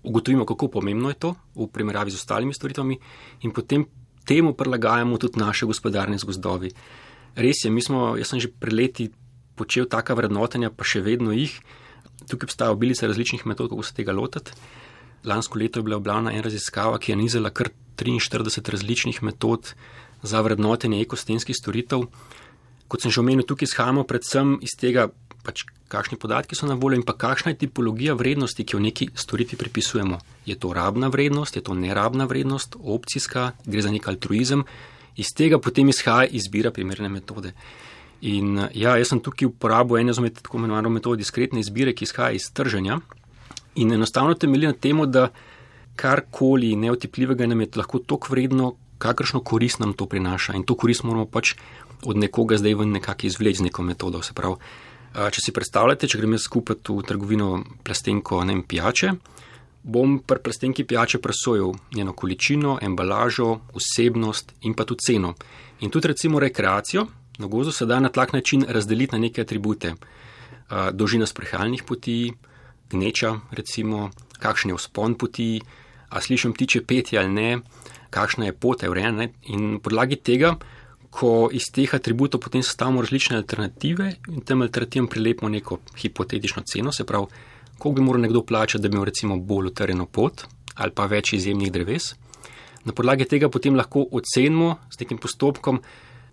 ugotovimo, 0.05 0.45
kako 0.45 0.67
pomembno 0.67 1.09
je 1.09 1.19
to 1.19 1.35
v 1.55 1.67
primerjavi 1.67 2.11
z 2.11 2.21
ostalimi 2.21 2.53
storitvami 2.53 2.97
in 3.41 3.51
potem 3.51 3.85
temu 4.25 4.53
prilagajamo 4.53 5.17
tudi 5.17 5.39
naše 5.39 5.65
gospodarne 5.65 6.17
z 6.17 6.25
gozdovi. 6.25 6.71
Res 7.35 7.65
je, 7.65 7.71
mi 7.71 7.81
smo, 7.81 8.15
jaz 8.17 8.33
sem 8.33 8.39
že 8.39 8.49
pred 8.49 8.73
leti 8.73 9.09
počel 9.55 9.85
taka 9.85 10.13
vrednotenja, 10.13 10.69
pa 10.69 10.83
še 10.83 11.01
vedno 11.01 11.33
jih. 11.35 11.53
Tukaj 12.25 12.47
obstaja 12.47 12.73
obilica 12.73 13.07
različnih 13.07 13.45
metod, 13.45 13.69
kako 13.69 13.83
se 13.83 13.93
tega 13.93 14.15
lotiti. 14.15 14.55
Lansko 15.25 15.59
leto 15.59 15.79
je 15.79 15.83
bila 15.83 15.97
objavljena 15.97 16.31
ena 16.31 16.41
raziskava, 16.41 16.99
ki 16.99 17.11
je 17.11 17.15
nizala 17.15 17.49
kar 17.49 17.69
43 17.97 18.69
različnih 18.71 19.23
metod 19.23 19.73
za 20.23 20.41
vrednotenje 20.41 21.01
ekosistemskih 21.01 21.55
storitev. 21.55 22.05
Kot 22.87 23.01
sem 23.01 23.11
že 23.11 23.21
omenil, 23.21 23.45
tukaj 23.45 23.65
izhajamo 23.65 24.03
predvsem 24.03 24.59
iz 24.61 24.75
tega, 24.77 25.07
pač, 25.43 25.65
kakšni 25.89 26.17
podatki 26.21 26.57
so 26.57 26.67
na 26.69 26.77
voljo 26.77 26.99
in 26.99 27.05
pa 27.05 27.13
kakšna 27.17 27.53
je 27.53 27.65
tipologija 27.65 28.13
vrednosti, 28.13 28.65
ki 28.65 28.75
jo 28.75 28.81
neki 28.81 29.09
storitvi 29.15 29.57
pripisujemo. 29.57 30.19
Je 30.45 30.55
to 30.59 30.73
rabna 30.73 31.07
vrednost, 31.07 31.55
je 31.55 31.63
to 31.63 31.73
nerabna 31.73 32.25
vrednost, 32.25 32.75
opcijska, 32.79 33.51
gre 33.65 33.81
za 33.81 33.91
nek 33.91 34.07
altruizem. 34.07 34.65
Iz 35.15 35.33
tega 35.35 35.59
potem 35.59 35.89
izhaja 35.89 36.27
izbira 36.27 36.71
primerne 36.71 37.09
metode. 37.09 37.53
In 38.21 38.57
ja, 38.73 38.97
jaz 38.97 39.13
sem 39.13 39.19
tukaj 39.19 39.47
uporabil 39.47 40.01
eno 40.01 40.11
izmed 40.11 40.41
tako 40.41 40.57
imenovano 40.57 40.89
metodo 40.89 41.15
diskretne 41.21 41.59
izbire, 41.59 41.93
ki 41.93 42.05
izhaja 42.05 42.35
iz 42.35 42.49
trženja 42.53 42.99
in 43.75 43.93
enostavno 43.93 44.33
temelji 44.33 44.67
na 44.67 44.73
tem, 44.73 45.01
da 45.11 45.29
karkoli 45.95 46.75
neotipljivega 46.75 47.47
nam 47.47 47.61
je 47.61 47.69
lahko 47.75 47.99
tako 47.99 48.27
vredno, 48.31 48.73
kakršno 48.97 49.39
korist 49.43 49.79
nam 49.79 49.93
to 49.93 50.05
prinaša. 50.05 50.55
In 50.55 50.63
to 50.63 50.75
korist 50.75 51.03
moramo 51.03 51.25
pač 51.25 51.55
od 52.05 52.17
nekoga 52.17 52.57
zdaj 52.57 52.75
v 52.75 52.85
nekakšni 52.97 53.27
izvleč 53.27 53.57
z 53.57 53.67
neko 53.69 53.83
metodo. 53.83 54.21
Se 54.23 54.33
pravi, 54.33 54.55
če 55.13 55.41
si 55.41 55.53
predstavljate, 55.55 56.07
če 56.07 56.19
gremo 56.19 56.39
skupaj 56.39 56.81
v 56.87 57.03
trgovino 57.07 57.49
plastenko 57.83 58.43
ne 58.43 58.55
vem, 58.55 58.63
pijače, 58.63 59.11
bom 59.83 60.17
pri 60.19 60.41
plastenki 60.43 60.83
pijače 60.83 61.21
presojal 61.21 61.75
njeno 61.95 62.13
količino, 62.13 62.79
embalažo, 62.81 63.59
vsebnost 63.75 64.55
in 64.61 64.73
pa 64.73 64.83
tudi 64.83 65.05
ceno. 65.07 65.35
In 65.81 65.91
tudi 65.91 66.07
recimo 66.07 66.39
rekreacijo 66.39 67.07
na 67.37 67.47
gozdu 67.47 67.71
se 67.71 67.85
da 67.85 67.99
na 67.99 68.09
tak 68.09 68.33
način 68.33 68.65
razdeliti 68.67 69.15
na 69.15 69.19
neke 69.19 69.41
atribute. 69.41 69.93
Dolžina 70.91 71.25
sprehajalnih 71.25 71.83
poti, 71.83 72.33
gneča, 72.91 73.39
recimo, 73.51 74.09
kakšen 74.39 74.71
je 74.71 74.77
vzpon 74.77 75.15
poti, 75.15 75.49
a 76.09 76.21
slišim 76.21 76.53
tiče 76.53 76.81
petje 76.85 77.19
ali 77.19 77.29
ne, 77.29 77.59
kakšna 78.09 78.45
je 78.45 78.53
pot, 78.53 78.83
je 78.83 78.89
urejena. 78.89 79.27
In 79.51 79.79
podlagi 79.83 80.15
tega, 80.15 80.55
ko 81.15 81.49
iz 81.51 81.69
teh 81.71 81.93
atributov 81.95 82.43
potem 82.43 82.63
sestavimo 82.63 83.03
različne 83.03 83.39
alternative 83.39 84.09
in 84.31 84.41
tem 84.43 84.61
alternativam 84.61 85.07
prilepimo 85.07 85.49
neko 85.49 85.79
hipotetično 85.97 86.63
ceno, 86.67 86.91
se 86.91 87.05
pravi, 87.07 87.27
koliko 87.77 87.95
bi 87.99 88.05
moral 88.05 88.21
nekdo 88.21 88.43
plačati, 88.43 88.81
da 88.81 88.89
bi 88.89 88.95
imel 88.95 89.05
recimo 89.11 89.37
bolj 89.37 89.71
utrjeno 89.71 90.05
pot 90.05 90.45
ali 90.75 90.91
pa 90.91 91.05
več 91.07 91.33
izjemnih 91.33 91.71
dreves. 91.71 92.13
Na 92.83 92.93
podlagi 92.93 93.25
tega 93.25 93.47
potem 93.49 93.77
lahko 93.79 94.03
ocenimo 94.11 94.75
z 94.91 94.99
nekim 94.99 95.17
postopkom, 95.17 95.79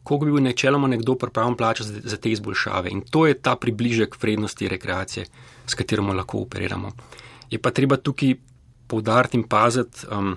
koliko 0.02 0.26
bi 0.26 0.32
bil 0.32 0.42
načeloma 0.42 0.88
nekdo 0.88 1.14
pripravljen 1.14 1.56
plačati 1.56 1.88
za, 1.88 2.00
za 2.04 2.16
te 2.16 2.30
izboljšave. 2.30 2.90
In 2.90 3.02
to 3.10 3.26
je 3.26 3.34
ta 3.34 3.56
približek 3.56 4.16
vrednosti 4.22 4.68
rekreacije, 4.68 5.26
s 5.66 5.74
katero 5.74 6.02
lahko 6.02 6.38
operiramo. 6.38 6.92
Je 7.50 7.58
pa 7.58 7.70
treba 7.70 7.96
tukaj 7.96 8.34
poudariti 8.86 9.36
in 9.36 9.42
paziti, 9.48 10.06
um, 10.10 10.36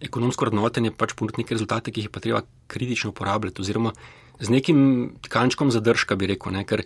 ekonomsko 0.00 0.44
vrednotenje 0.44 0.92
pač 0.92 1.14
ponuditi 1.16 1.42
neke 1.42 1.54
rezultate, 1.54 1.92
ki 1.92 2.00
jih 2.00 2.08
je 2.08 2.12
pa 2.12 2.20
treba 2.20 2.42
kritično 2.66 3.10
uporabljati, 3.10 3.62
oziroma 3.62 3.92
z 4.40 4.52
nekim 4.52 4.80
kančkom 5.28 5.70
zadržka, 5.70 6.16
bi 6.16 6.26
rekel, 6.26 6.52
ne? 6.52 6.64
ker 6.64 6.82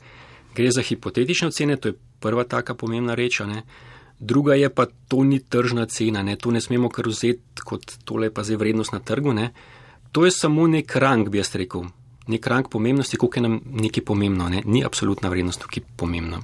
gre 0.55 0.71
za 0.71 0.83
hipotetične 0.83 1.49
ocene, 1.49 1.77
to 1.77 1.91
je 1.91 1.99
prva 2.21 2.45
taka 2.45 2.75
pomembna 2.75 3.15
reč. 3.15 3.41
Ne? 3.47 3.65
Druga 4.21 4.55
je 4.55 4.71
pa, 4.71 4.87
to 5.09 5.25
ni 5.25 5.41
tržna 5.41 5.87
cena, 5.87 6.23
ne? 6.23 6.37
to 6.37 6.51
ne 6.51 6.61
smemo 6.61 6.91
kar 6.93 7.09
vzeti 7.09 7.65
kot 7.65 7.97
tole 8.05 8.31
pa 8.31 8.45
zdaj 8.45 8.61
vrednost 8.61 8.93
na 8.93 9.01
trgu. 9.01 9.35
Ne? 9.35 9.51
To 10.13 10.25
je 10.25 10.35
samo 10.35 10.67
nek 10.67 10.97
rang, 10.97 11.29
bi 11.31 11.39
jaz 11.39 11.55
rekel, 11.55 11.89
nek 12.31 12.47
rang 12.47 12.69
pomembnosti, 12.71 13.19
koliko 13.19 13.39
je 13.39 13.43
nam 13.49 13.61
nekaj 13.85 14.05
pomembno, 14.07 14.49
ne? 14.49 14.63
ni 14.65 14.85
absolutna 14.87 15.29
vrednost 15.33 15.63
tukaj 15.65 15.85
pomembna. 15.97 16.41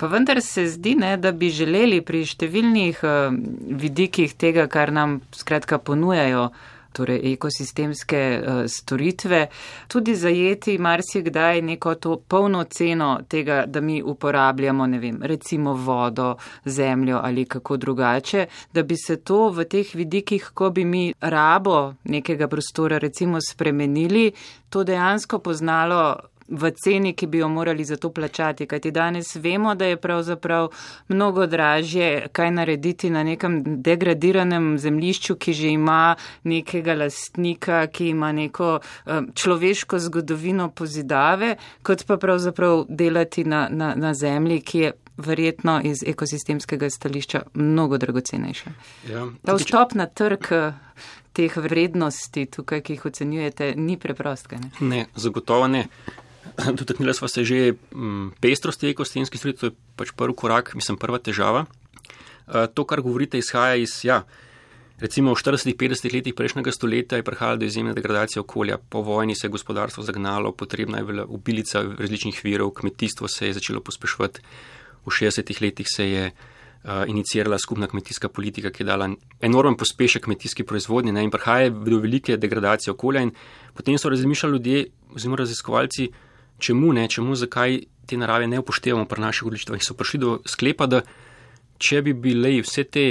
Pa 0.00 0.08
vendar 0.08 0.40
se 0.40 0.64
zdi, 0.66 0.94
ne, 0.96 1.16
da 1.20 1.32
bi 1.36 1.50
želeli 1.52 2.00
pri 2.00 2.22
številnih 2.24 3.02
uh, 3.04 3.34
vidikih 3.82 4.32
tega, 4.32 4.64
kar 4.72 4.92
nam 4.96 5.18
skratka 5.36 5.76
ponujajo, 5.76 6.48
torej 6.92 7.32
ekosistemske 7.32 8.22
uh, 8.40 8.62
storitve, 8.66 9.46
tudi 9.88 10.14
zajeti 10.16 10.78
marsikdaj 10.78 11.62
neko 11.62 11.94
to 11.94 12.16
polno 12.28 12.64
ceno 12.64 13.20
tega, 13.28 13.64
da 13.66 13.80
mi 13.80 14.02
uporabljamo, 14.02 14.86
ne 14.86 14.98
vem, 14.98 15.22
recimo 15.22 15.74
vodo, 15.74 16.36
zemljo 16.64 17.20
ali 17.22 17.44
kako 17.44 17.76
drugače, 17.76 18.46
da 18.72 18.82
bi 18.82 18.96
se 18.96 19.16
to 19.16 19.48
v 19.48 19.64
teh 19.64 19.94
vidikih, 19.94 20.50
ko 20.54 20.70
bi 20.70 20.84
mi 20.84 21.12
rabo 21.20 21.94
nekega 22.04 22.48
prostora 22.48 22.98
recimo 22.98 23.38
spremenili, 23.50 24.32
to 24.70 24.84
dejansko 24.84 25.38
poznalo 25.38 26.29
v 26.50 26.70
ceni, 26.70 27.12
ki 27.14 27.26
bi 27.26 27.38
jo 27.38 27.48
morali 27.48 27.84
za 27.84 27.96
to 27.96 28.10
plačati. 28.10 28.66
Kajti 28.66 28.90
danes 28.90 29.36
vemo, 29.36 29.74
da 29.74 29.86
je 29.86 29.96
pravzaprav 29.96 30.68
mnogo 31.08 31.46
dražje 31.46 32.28
kaj 32.32 32.50
narediti 32.50 33.10
na 33.10 33.22
nekem 33.22 33.62
degradiranem 33.82 34.78
zemlišču, 34.78 35.36
ki 35.36 35.52
že 35.52 35.68
ima 35.68 36.16
nekega 36.44 36.94
lastnika, 36.94 37.86
ki 37.86 38.08
ima 38.08 38.32
neko 38.32 38.78
um, 38.80 39.30
človeško 39.34 39.98
zgodovino 39.98 40.70
pozidave, 40.70 41.56
kot 41.82 42.04
pa 42.06 42.16
pravzaprav 42.16 42.84
delati 42.88 43.44
na, 43.44 43.68
na, 43.70 43.94
na 43.94 44.14
zemlji, 44.14 44.60
ki 44.60 44.78
je 44.78 44.92
verjetno 45.20 45.80
iz 45.84 46.02
ekosistemskega 46.06 46.90
stališča 46.90 47.42
mnogo 47.54 47.98
dragocenejša. 47.98 48.70
Ja, 49.08 49.26
Ta 49.44 49.54
vstop 49.54 49.94
na 49.94 50.06
trg 50.06 50.52
eh, 50.52 50.72
teh 51.32 51.56
vrednosti 51.56 52.46
tukaj, 52.46 52.80
ki 52.80 52.96
jih 52.96 53.06
ocenjujete, 53.06 53.74
ni 53.76 53.98
preprost. 53.98 54.50
Ne? 54.50 54.70
ne, 54.80 55.06
zagotovo 55.14 55.68
ne. 55.68 55.86
Dotaknila 56.78 57.14
sva 57.14 57.28
se 57.28 57.44
že 57.44 57.72
mm, 57.72 58.40
pestrosti 58.40 58.90
ekosistemskih 58.90 59.40
storitev, 59.40 59.60
to 59.60 59.66
je 59.70 59.76
pač 59.96 60.12
prvi 60.16 60.34
korak, 60.36 60.74
mislim, 60.74 60.98
prva 61.00 61.18
težava. 61.18 61.66
Eh, 62.50 62.66
to, 62.74 62.84
kar 62.84 63.00
govorite, 63.00 63.38
izhaja 63.38 63.76
iz, 63.78 64.00
ja, 64.04 64.24
recimo 64.98 65.34
v 65.34 65.38
40-50 65.38 66.12
letih 66.12 66.34
prejšnjega 66.34 66.72
stoletja 66.74 67.20
je 67.20 67.26
prihajalo 67.26 67.62
do 67.62 67.68
izjemne 67.68 67.94
degradacije 67.94 68.40
okolja, 68.42 68.78
po 68.78 69.02
vojni 69.06 69.36
se 69.36 69.46
je 69.46 69.54
gospodarstvo 69.54 70.02
zagnalo, 70.02 70.52
potrebna 70.52 70.98
je 70.98 71.04
bila 71.04 71.24
ubilica 71.24 71.82
različnih 71.98 72.40
virov, 72.44 72.74
kmetijstvo 72.80 73.28
se 73.28 73.46
je 73.46 73.58
začelo 73.60 73.80
pospeševati, 73.80 74.40
v 75.06 75.08
60 75.08 75.62
letih 75.62 75.86
se 75.88 76.10
je 76.10 76.24
uh, 76.30 76.90
inicirala 77.08 77.58
skupna 77.58 77.86
kmetijska 77.86 78.28
politika, 78.28 78.70
ki 78.70 78.82
je 78.82 78.86
dala 78.86 79.08
enormen 79.40 79.78
pospešek 79.80 80.24
kmetijski 80.24 80.64
proizvodnji 80.64 81.12
ne, 81.12 81.24
in 81.24 81.30
prihaja 81.30 81.70
do 81.70 81.98
velike 81.98 82.36
degradacije 82.36 82.92
okolja 82.92 83.22
in 83.24 83.32
potem 83.74 83.98
so 83.98 84.10
razmišljali 84.10 84.52
ljudje 84.52 84.84
oziroma 85.14 85.40
raziskovalci, 85.40 86.10
čemu 86.60 86.92
ne, 86.92 87.08
čemu, 87.08 87.34
zakaj 87.34 87.80
te 88.06 88.16
narave 88.16 88.46
ne 88.46 88.60
upoštevamo 88.60 89.06
pri 89.08 89.20
naših 89.20 89.50
odločitvah. 89.50 89.82
So 89.82 89.94
prišli 89.94 90.20
do 90.20 90.38
sklepa, 90.46 90.86
da 90.86 91.02
če 91.78 92.02
bi 92.02 92.14
bile 92.14 92.52
vse 92.60 92.84
te 92.84 93.06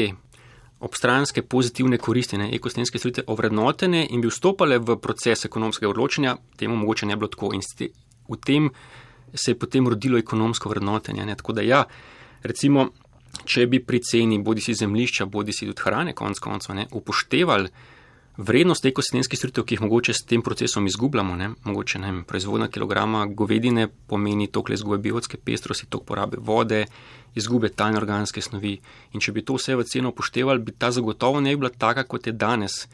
obstranske 0.79 1.41
pozitivne 1.41 1.97
koristi, 1.97 2.37
ne, 2.39 2.49
ekosistemske 2.55 2.99
storitve 2.99 3.25
ovrednotene 3.27 4.05
in 4.09 4.21
bi 4.21 4.31
vstopale 4.31 4.79
v 4.79 4.95
proces 5.01 5.45
ekonomskega 5.45 5.89
odločanja, 5.91 6.37
temu 6.57 6.77
mogoče 6.79 7.09
ne 7.09 7.17
bi 7.17 7.25
bilo 7.25 7.33
tako. 7.35 7.51
In 7.55 7.65
v 8.29 8.37
tem 8.45 8.69
se 9.33 9.51
je 9.51 9.59
potem 9.59 9.87
rodilo 9.87 10.17
ekonomsko 10.17 10.69
vrednotenje. 10.69 11.25
Ne. 11.25 11.35
Tako 11.35 11.53
da 11.53 11.65
ja, 11.65 11.83
recimo, 12.43 12.89
če 13.45 13.67
bi 13.67 13.81
pri 13.83 13.99
ceni 14.01 14.39
bodi 14.43 14.63
si 14.63 14.73
zemlišča, 14.73 15.25
bodi 15.25 15.53
si 15.53 15.67
tudi 15.67 15.83
hrane, 15.83 16.15
konc 16.15 16.39
koncev, 16.39 16.85
upoštevali 16.91 17.69
vrednost 18.39 18.85
ekosistemskih 18.87 19.39
storitev, 19.39 19.65
ki 19.67 19.75
jih 19.75 19.81
mogoče 19.83 20.13
s 20.15 20.23
tem 20.27 20.41
procesom 20.41 20.87
izgubljamo, 20.87 21.35
ne? 21.35 21.49
mogoče 21.63 21.99
ne, 21.99 22.11
proizvodna 22.27 22.69
kilograma 22.71 23.25
govedine 23.25 23.87
pomeni 24.07 24.47
toliko 24.47 24.73
izgube 24.73 24.97
biotske 24.97 25.37
pestrosti, 25.37 25.89
toliko 25.89 26.07
porabe 26.13 26.37
vode, 26.39 26.85
izgube 27.35 27.69
tajne 27.69 27.99
organske 27.99 28.41
snovi. 28.41 28.77
In 29.13 29.19
če 29.19 29.35
bi 29.35 29.43
to 29.43 29.59
vse 29.59 29.75
v 29.75 29.83
ceno 29.83 30.13
upoštevali, 30.13 30.63
bi 30.63 30.71
ta 30.71 30.91
zagotovo 30.95 31.43
ne 31.43 31.51
bi 31.51 31.65
bila 31.65 31.73
taka, 31.75 32.07
kot 32.07 32.31
je 32.31 32.33
danes, 32.33 32.85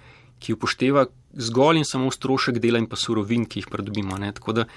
ki 0.42 0.58
upošteva 0.58 1.06
zgolj 1.38 1.84
in 1.84 1.86
samo 1.86 2.10
strošek 2.12 2.58
dela 2.60 2.82
in 2.82 2.90
pa 2.90 2.98
surovin, 2.98 3.46
ki 3.46 3.62
jih 3.62 3.70
pridobimo. 3.72 4.18
Ne? 4.18 4.34
Tako 4.34 4.60
da 4.60 4.68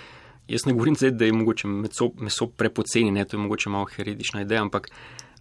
jaz 0.49 0.69
ne 0.69 0.77
govorim 0.77 1.01
zdaj, 1.01 1.17
da 1.17 1.25
je 1.25 1.33
mogoče 1.33 1.69
meso, 1.69 2.13
meso 2.21 2.47
prepoceni, 2.47 3.17
ne? 3.17 3.25
to 3.25 3.39
je 3.39 3.45
mogoče 3.47 3.73
malo 3.73 3.89
heretična 3.97 4.45
ideja, 4.45 4.63
ampak 4.69 4.93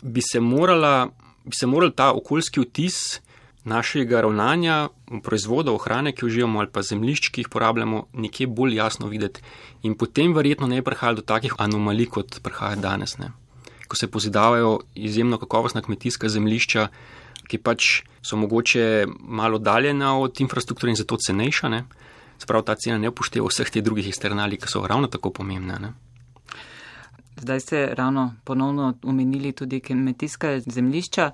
bi 0.01 0.23
se 0.23 0.39
morala. 0.39 1.09
Bi 1.47 1.55
se 1.55 1.67
moral 1.67 1.93
ta 1.95 2.09
okoljski 2.11 2.59
vtis 2.59 3.21
našega 3.67 4.21
ravnanja, 4.23 4.87
proizvodov, 5.23 5.77
hrane, 5.83 6.13
ki 6.15 6.25
uživamo, 6.25 6.59
ali 6.63 6.71
pa 6.71 6.81
zemljišč, 6.81 7.29
ki 7.29 7.43
jih 7.43 7.49
porabljamo, 7.51 8.05
nekje 8.13 8.47
bolj 8.47 8.77
jasno 8.79 9.09
videti. 9.11 9.43
In 9.83 9.97
potem 9.99 10.33
verjetno 10.35 10.67
ne 10.71 10.81
prihaja 10.81 11.19
do 11.19 11.25
takih 11.25 11.57
anomalij, 11.59 12.07
kot 12.15 12.39
prihaja 12.43 12.79
danes. 12.79 13.17
Ne. 13.19 13.31
Ko 13.87 13.99
se 13.99 14.07
pozidavajo 14.11 14.79
izjemno 14.95 15.39
kakovostna 15.39 15.83
kmetijska 15.83 16.29
zemljišča, 16.29 16.87
ki 17.47 17.59
pač 17.63 18.01
so 18.21 18.39
mogoče 18.39 19.05
malo 19.19 19.59
daljena 19.59 20.17
od 20.19 20.41
infrastrukture 20.43 20.91
in 20.91 20.99
zato 20.99 21.17
cenejša. 21.17 21.69
Ne. 21.69 21.83
Sprav 22.39 22.63
ta 22.63 22.75
cena 22.75 22.97
ne 22.97 23.11
upošteva 23.11 23.47
vseh 23.49 23.69
teh 23.71 23.83
drugih 23.83 24.07
eksternalij, 24.07 24.61
ki 24.63 24.71
so 24.71 24.83
ravno 24.87 25.07
tako 25.11 25.31
pomembne. 25.39 25.79
Ne. 25.79 25.93
Zdaj 27.37 27.59
ste 27.59 27.85
ravno 27.93 28.33
ponovno 28.43 28.93
omenili 29.03 29.51
tudi 29.51 29.79
kmetijska 29.79 30.59
zemljišča. 30.59 31.31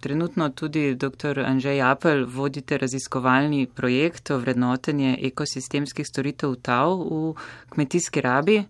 Trenutno 0.00 0.48
tudi 0.48 0.94
dr. 0.94 1.40
Anžej 1.44 1.82
Apel 1.82 2.24
vodite 2.24 2.78
raziskovalni 2.78 3.66
projekt 3.66 4.30
o 4.30 4.38
vrednotenje 4.38 5.18
ekosistemskih 5.28 6.06
storitev 6.08 6.54
TAV 6.62 6.94
v 7.04 7.34
kmetijski 7.68 8.20
rabi. 8.20 8.62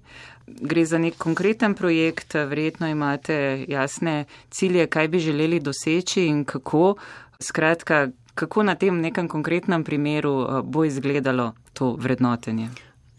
Gre 0.46 0.84
za 0.84 0.98
nek 0.98 1.14
konkreten 1.14 1.74
projekt, 1.74 2.34
verjetno 2.34 2.88
imate 2.90 3.64
jasne 3.68 4.24
cilje, 4.50 4.86
kaj 4.86 5.08
bi 5.08 5.18
želeli 5.18 5.60
doseči 5.60 6.26
in 6.26 6.44
kako. 6.44 6.96
Skratka, 7.40 8.08
kako 8.34 8.62
na 8.62 8.74
tem 8.74 9.00
nekem 9.00 9.28
konkretnem 9.28 9.84
primeru 9.84 10.34
eh, 10.42 10.62
bo 10.64 10.84
izgledalo 10.84 11.52
to 11.72 11.94
vrednotenje? 11.98 12.68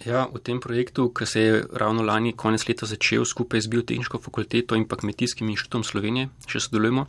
Ja, 0.05 0.27
v 0.33 0.39
tem 0.41 0.59
projektu, 0.59 1.11
ki 1.13 1.25
se 1.25 1.41
je 1.41 1.63
ravno 1.73 2.01
lani 2.03 2.33
konec 2.33 2.67
leta 2.67 2.85
začel 2.89 3.25
skupaj 3.25 3.61
z 3.61 3.67
Biotehniško 3.67 4.17
fakulteto 4.17 4.75
in 4.75 4.87
pa 4.89 4.97
Kmetijskim 4.97 5.49
inštitutom 5.53 5.83
Slovenije, 5.85 6.29
še 6.49 6.59
sodelujemo, 6.59 7.05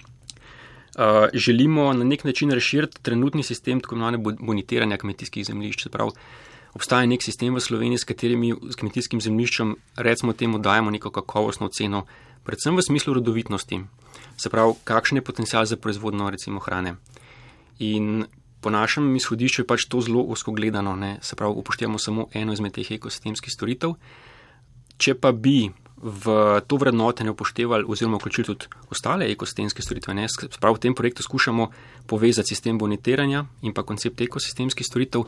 Uh, 0.93 1.29
želimo 1.33 1.93
na 1.93 2.05
nek 2.05 2.25
način 2.25 2.51
razširiti 2.51 3.03
trenutni 3.03 3.43
sistem 3.43 3.81
tako 3.81 3.95
imenovane 3.95 4.19
bonitiranja 4.41 4.97
kmetijskih 4.97 5.47
zemljišč. 5.47 5.87
Prav, 5.89 6.11
obstaja 6.75 7.07
nek 7.07 7.23
sistem 7.23 7.55
v 7.55 7.61
Sloveniji, 7.61 7.99
s 7.99 8.05
katerimi 8.05 8.53
s 8.71 8.77
kmetijskim 8.77 9.21
zemljiščem, 9.21 9.77
recimo 9.97 10.33
temu, 10.33 10.59
dajemo 10.59 10.91
neko 10.91 11.11
kakovostno 11.11 11.69
ceno, 11.69 12.05
predvsem 12.45 12.77
v 12.77 12.85
smislu 12.85 13.15
rodovitnosti. 13.15 13.81
Se 14.37 14.51
pravi, 14.51 14.75
kakšen 14.85 15.21
je 15.21 15.25
potencial 15.25 15.65
za 15.65 15.77
proizvodno 15.77 16.31
recimo 16.31 16.61
hrane. 16.61 16.97
In 17.79 18.27
po 18.61 18.71
našem 18.71 19.17
izhodišču 19.17 19.63
je 19.63 19.67
pač 19.67 19.87
to 19.89 20.01
zelo 20.01 20.23
osko 20.29 20.53
gledano, 20.53 20.97
ne? 20.97 21.19
se 21.23 21.37
pravi, 21.37 21.55
upoštevamo 21.57 21.99
samo 21.99 22.29
eno 22.33 22.53
izmed 22.53 22.73
teh 22.73 22.91
ekosistemskih 22.91 23.53
storitev. 23.53 23.97
Če 24.97 25.15
pa 25.15 25.33
bi 25.33 25.73
v 26.03 26.61
to 26.67 26.77
vrednotenje 26.77 27.31
upoštevali 27.31 27.85
oziroma 27.89 28.17
vključili 28.17 28.47
tudi 28.47 28.67
ostale 28.91 29.31
ekosistemske 29.31 29.83
storitve. 29.83 30.27
Prav 30.61 30.75
v 30.75 30.79
tem 30.79 30.95
projektu 30.95 31.23
skušamo 31.23 31.71
povezati 32.07 32.49
sistem 32.49 32.79
bonitiranja 32.79 33.45
in 33.63 33.73
pa 33.75 33.83
koncept 33.83 34.21
ekosistemskih 34.21 34.87
storitev 34.87 35.23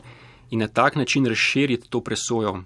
in 0.51 0.59
na 0.59 0.67
tak 0.67 0.95
način 0.95 1.25
razširiti 1.25 1.89
to 1.89 2.01
presojo 2.01 2.63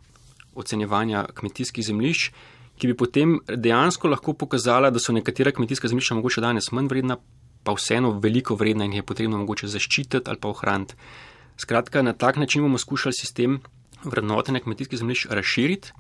ocenjevanja 0.55 1.25
kmetijskih 1.33 1.85
zemljišč, 1.85 2.31
ki 2.77 2.87
bi 2.87 2.97
potem 2.97 3.39
dejansko 3.47 4.07
lahko 4.07 4.33
pokazala, 4.33 4.89
da 4.89 4.99
so 4.99 5.13
nekatera 5.13 5.51
kmetijska 5.51 5.87
zemljišča 5.87 6.15
mogoče 6.15 6.41
danes 6.41 6.71
manj 6.71 6.87
vredna, 6.87 7.17
pa 7.63 7.75
vseeno 7.75 8.11
veliko 8.19 8.55
vredna 8.55 8.85
in 8.85 8.93
jih 8.93 9.03
je 9.03 9.05
potrebno 9.05 9.37
mogoče 9.37 9.67
zaščititi 9.67 10.29
ali 10.29 10.39
pa 10.39 10.49
ohraniti. 10.49 10.95
Skratka, 11.57 12.01
na 12.01 12.13
tak 12.13 12.37
način 12.37 12.61
bomo 12.61 12.77
skušali 12.77 13.13
sistem 13.13 13.59
vrednotenja 14.03 14.59
kmetijskih 14.59 14.99
zemljišč 14.99 15.27
razširiti 15.29 15.91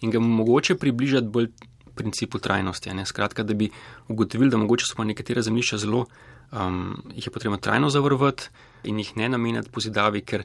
in 0.00 0.10
ga 0.10 0.20
mogoče 0.20 0.76
približati 0.76 1.26
bolj 1.26 1.50
principu 1.94 2.38
trajnosti. 2.38 2.94
Ne? 2.94 3.06
Skratka, 3.06 3.42
da 3.42 3.54
bi 3.54 3.70
ugotovili, 4.08 4.50
da 4.50 4.56
mogoče 4.56 4.86
so 4.86 4.96
pa 4.96 5.04
nekatera 5.04 5.42
zemljišča 5.42 5.78
zelo, 5.78 6.06
um, 6.52 7.02
jih 7.14 7.26
je 7.26 7.32
potrebno 7.34 7.58
trajno 7.58 7.90
zavarovati 7.90 8.48
in 8.84 8.98
jih 8.98 9.16
ne 9.16 9.28
namenjati 9.28 9.70
pozidavi, 9.74 10.22
ker 10.22 10.44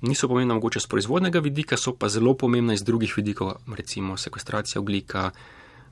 niso 0.00 0.28
pomembna 0.28 0.54
mogoče 0.54 0.80
z 0.80 0.86
proizvodnega 0.86 1.40
vidika, 1.40 1.76
so 1.76 1.94
pa 1.96 2.08
zelo 2.08 2.34
pomembna 2.34 2.76
iz 2.76 2.84
drugih 2.84 3.14
vidikov, 3.16 3.56
recimo 3.76 4.16
sekvestracija 4.16 4.80
oglika, 4.80 5.30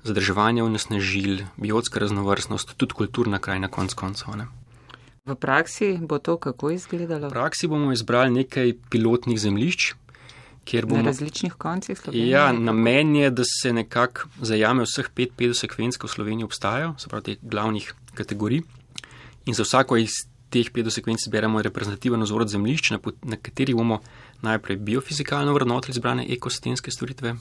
zadrževanje 0.04 0.62
vnesnežil, 0.62 1.44
biotska 1.56 2.00
raznovrstnost, 2.00 2.76
tudi 2.76 2.94
kulturna 2.94 3.38
krajina 3.38 3.68
konc 3.68 3.94
koncev. 3.94 4.44
V 5.28 5.34
praksi 5.36 5.98
bo 6.00 6.18
to 6.18 6.38
kako 6.40 6.70
izgledalo? 6.70 7.28
V 7.28 7.36
praksi 7.36 7.68
bomo 7.68 7.92
izbrali 7.92 8.32
nekaj 8.32 8.72
pilotnih 8.90 9.40
zemljišč, 9.40 9.92
kjer 10.68 10.86
bomo. 10.86 11.02
Na 11.02 11.10
različnih 11.10 11.54
koncih 11.58 11.98
Slovenije? 11.98 12.28
Ja, 12.28 12.52
namen 12.52 13.14
je, 13.16 13.30
da 13.30 13.44
se 13.48 13.72
nekako 13.72 14.28
zajame 14.42 14.84
vseh 14.84 15.08
pet 15.14 15.32
pedosekvenc, 15.36 15.96
ki 15.96 16.06
v 16.06 16.12
Sloveniji 16.12 16.48
obstajajo, 16.48 16.94
se 17.00 17.08
pravi 17.08 17.30
teh 17.30 17.42
glavnih 17.42 17.88
kategorij. 18.18 18.62
In 19.48 19.56
za 19.56 19.64
vsako 19.64 19.96
iz 20.02 20.20
teh 20.52 20.70
pedosekvenc 20.72 21.24
zberemo 21.24 21.62
reprezentativen 21.64 22.24
vzorod 22.24 22.52
zemljišč, 22.52 22.92
na, 22.94 23.00
na 23.22 23.40
katerih 23.40 23.76
bomo 23.76 24.00
najprej 24.44 24.76
biofizikalno 24.76 25.56
vrednotili 25.56 25.96
izbrane 25.96 26.28
ekosistemske 26.36 26.92
storitve, 26.92 27.34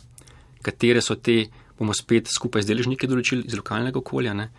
katere 0.64 1.04
so 1.04 1.16
te, 1.16 1.46
bomo 1.80 1.94
spet 1.94 2.32
skupaj 2.32 2.64
z 2.64 2.74
deležniki 2.74 3.08
določili 3.08 3.46
iz 3.48 3.56
lokalnega 3.60 4.00
okolja. 4.00 4.34
Ne 4.34 4.52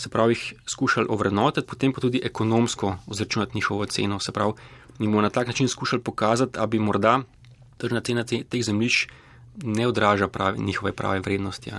se 0.00 0.08
pravi, 0.08 0.32
jih 0.32 0.54
skušali 0.66 1.06
ovrednotiti, 1.12 1.66
potem 1.66 1.92
pa 1.92 2.00
tudi 2.00 2.20
ekonomsko 2.24 2.96
izračunati 3.12 3.52
njihovo 3.54 3.86
ceno. 3.86 4.20
Se 4.20 4.32
pravi, 4.32 4.52
mi 4.98 5.06
bomo 5.06 5.20
na 5.20 5.30
tak 5.30 5.46
način 5.46 5.68
skušali 5.68 6.02
pokazati, 6.02 6.52
da 6.58 6.66
bi 6.66 6.78
morda 6.78 7.20
tržna 7.80 8.02
cena 8.04 8.24
te, 8.24 8.42
teh 8.44 8.62
zemljišč 8.64 9.06
ne 9.64 9.86
odraža 9.88 10.28
pravi, 10.28 10.62
njihove 10.62 10.92
prave 10.92 11.20
vrednosti. 11.20 11.72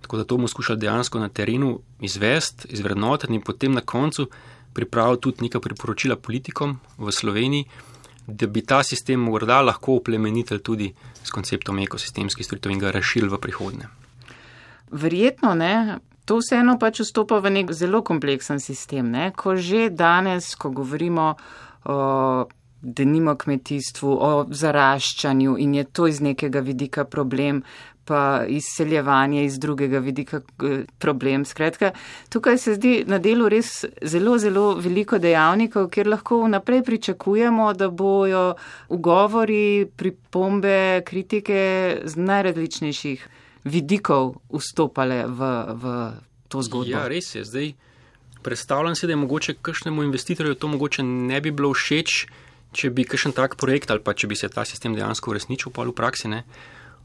Tako 0.00 0.16
da 0.16 0.24
to 0.24 0.36
bomo 0.36 0.48
skušali 0.48 0.78
dejansko 0.78 1.18
na 1.18 1.28
terenu 1.28 1.80
izvesti, 2.00 2.68
izvrednotiti 2.70 3.34
in 3.34 3.40
potem 3.40 3.72
na 3.72 3.80
koncu 3.80 4.28
pripraviti 4.72 5.20
tudi 5.20 5.44
neka 5.44 5.60
priporočila 5.60 6.16
politikom 6.16 6.78
v 6.98 7.12
Sloveniji, 7.12 7.64
da 8.26 8.46
bi 8.46 8.62
ta 8.62 8.82
sistem 8.82 9.20
morda 9.20 9.60
lahko 9.62 9.98
uplemenitelj 9.98 10.62
tudi 10.62 10.92
s 11.24 11.30
konceptom 11.30 11.78
ekosistemskih 11.78 12.46
storitev 12.46 12.72
in 12.72 12.78
ga 12.78 12.90
rešili 12.90 13.28
v 13.28 13.38
prihodnje. 13.38 13.90
Verjetno 14.90 15.54
ne, 15.54 15.98
To 16.24 16.38
vseeno 16.38 16.78
pač 16.78 17.02
vstopa 17.02 17.42
v 17.42 17.50
nek 17.50 17.74
zelo 17.74 18.02
kompleksen 18.06 18.62
sistem. 18.62 19.10
Ne? 19.10 19.34
Ko 19.34 19.58
že 19.58 19.90
danes, 19.90 20.54
ko 20.54 20.70
govorimo 20.70 21.34
o 21.82 21.96
denimo 22.82 23.34
kmetijstvu, 23.38 24.12
o 24.20 24.46
zaraščanju 24.50 25.56
in 25.58 25.74
je 25.74 25.84
to 25.84 26.06
iz 26.06 26.20
nekega 26.20 26.60
vidika 26.60 27.04
problem, 27.04 27.62
pa 28.04 28.44
izseljevanje 28.48 29.44
iz 29.44 29.58
drugega 29.58 29.98
vidika 29.98 30.40
eh, 30.40 30.84
problem. 30.98 31.44
Skratka, 31.44 31.92
tukaj 32.28 32.58
se 32.58 32.74
zdi 32.74 33.04
na 33.06 33.18
delu 33.18 33.48
res 33.48 33.84
zelo, 34.02 34.38
zelo 34.38 34.74
veliko 34.74 35.18
dejavnikov, 35.18 35.88
kjer 35.90 36.10
lahko 36.10 36.42
vnaprej 36.42 36.82
pričakujemo, 36.82 37.72
da 37.74 37.88
bojo 37.88 38.54
ugovori, 38.88 39.86
pripombe, 39.96 41.02
kritike 41.06 41.62
z 42.04 42.16
najrazličnejših 42.16 43.28
vidikov 43.64 44.34
vstopale 44.50 45.24
v, 45.26 45.54
v 45.78 45.96
to 46.50 46.62
zgodbo. 46.62 46.90
Ja, 46.90 47.06
res 47.08 47.34
je. 47.34 47.44
Zdaj 47.46 47.72
predstavljam 48.42 48.94
si, 48.98 49.06
da 49.06 49.14
je 49.14 49.22
mogoče 49.22 49.54
kakšnemu 49.62 50.02
investitorju 50.02 50.54
to 50.54 50.68
mogoče 50.68 51.02
ne 51.02 51.40
bi 51.40 51.50
bilo 51.50 51.70
všeč, 51.72 52.26
če 52.72 52.90
bi 52.90 53.04
kakšen 53.04 53.34
tak 53.36 53.56
projekt 53.60 53.90
ali 53.90 54.02
pa 54.02 54.14
če 54.14 54.28
bi 54.30 54.38
se 54.38 54.48
ta 54.48 54.64
sistem 54.68 54.96
dejansko 54.96 55.30
uresničil 55.30 55.72
pa 55.72 55.84
v 55.84 55.94
praksi. 55.96 56.28
Ne. 56.32 56.42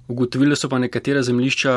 Ugotovili 0.07 0.55
so 0.55 0.69
pa 0.71 0.79
nekatera 0.79 1.23
zemljišča 1.23 1.73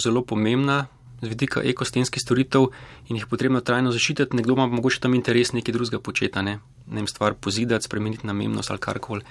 zelo 0.00 0.24
pomembna 0.24 0.86
z 1.20 1.28
vidika 1.28 1.60
ekosistemskih 1.60 2.22
storitev 2.22 2.70
in 3.08 3.18
jih 3.18 3.26
potrebno 3.28 3.60
trajno 3.60 3.92
zaščititi, 3.92 4.36
nekdo 4.36 4.56
ima 4.56 4.66
mogoče 4.72 5.02
tam 5.04 5.14
interes 5.14 5.52
nekaj 5.52 5.76
drugega 5.76 6.00
početa, 6.00 6.40
ne, 6.42 6.56
ne 6.88 7.02
vem, 7.02 7.08
stvar 7.08 7.36
pozidati, 7.36 7.84
spremeniti 7.84 8.26
namennost 8.26 8.72
ali 8.72 8.80
karkoli. 8.80 9.26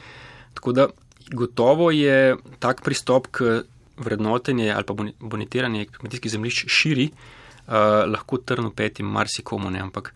Tako 0.54 0.74
da 0.78 0.88
gotovo 1.34 1.90
je 1.92 2.38
tak 2.60 2.84
pristop 2.86 3.28
k 3.32 3.64
vrednotenje 3.98 4.72
ali 4.72 4.86
pa 4.86 4.94
bonitiranje 5.20 5.88
kmetijskih 5.98 6.32
zemljišč 6.32 6.66
širi, 6.68 7.10
uh, 7.10 7.74
lahko 8.06 8.38
trno 8.38 8.72
petim 8.72 9.10
marsikomu. 9.10 9.70
Ne? 9.70 9.82
Ampak 9.82 10.14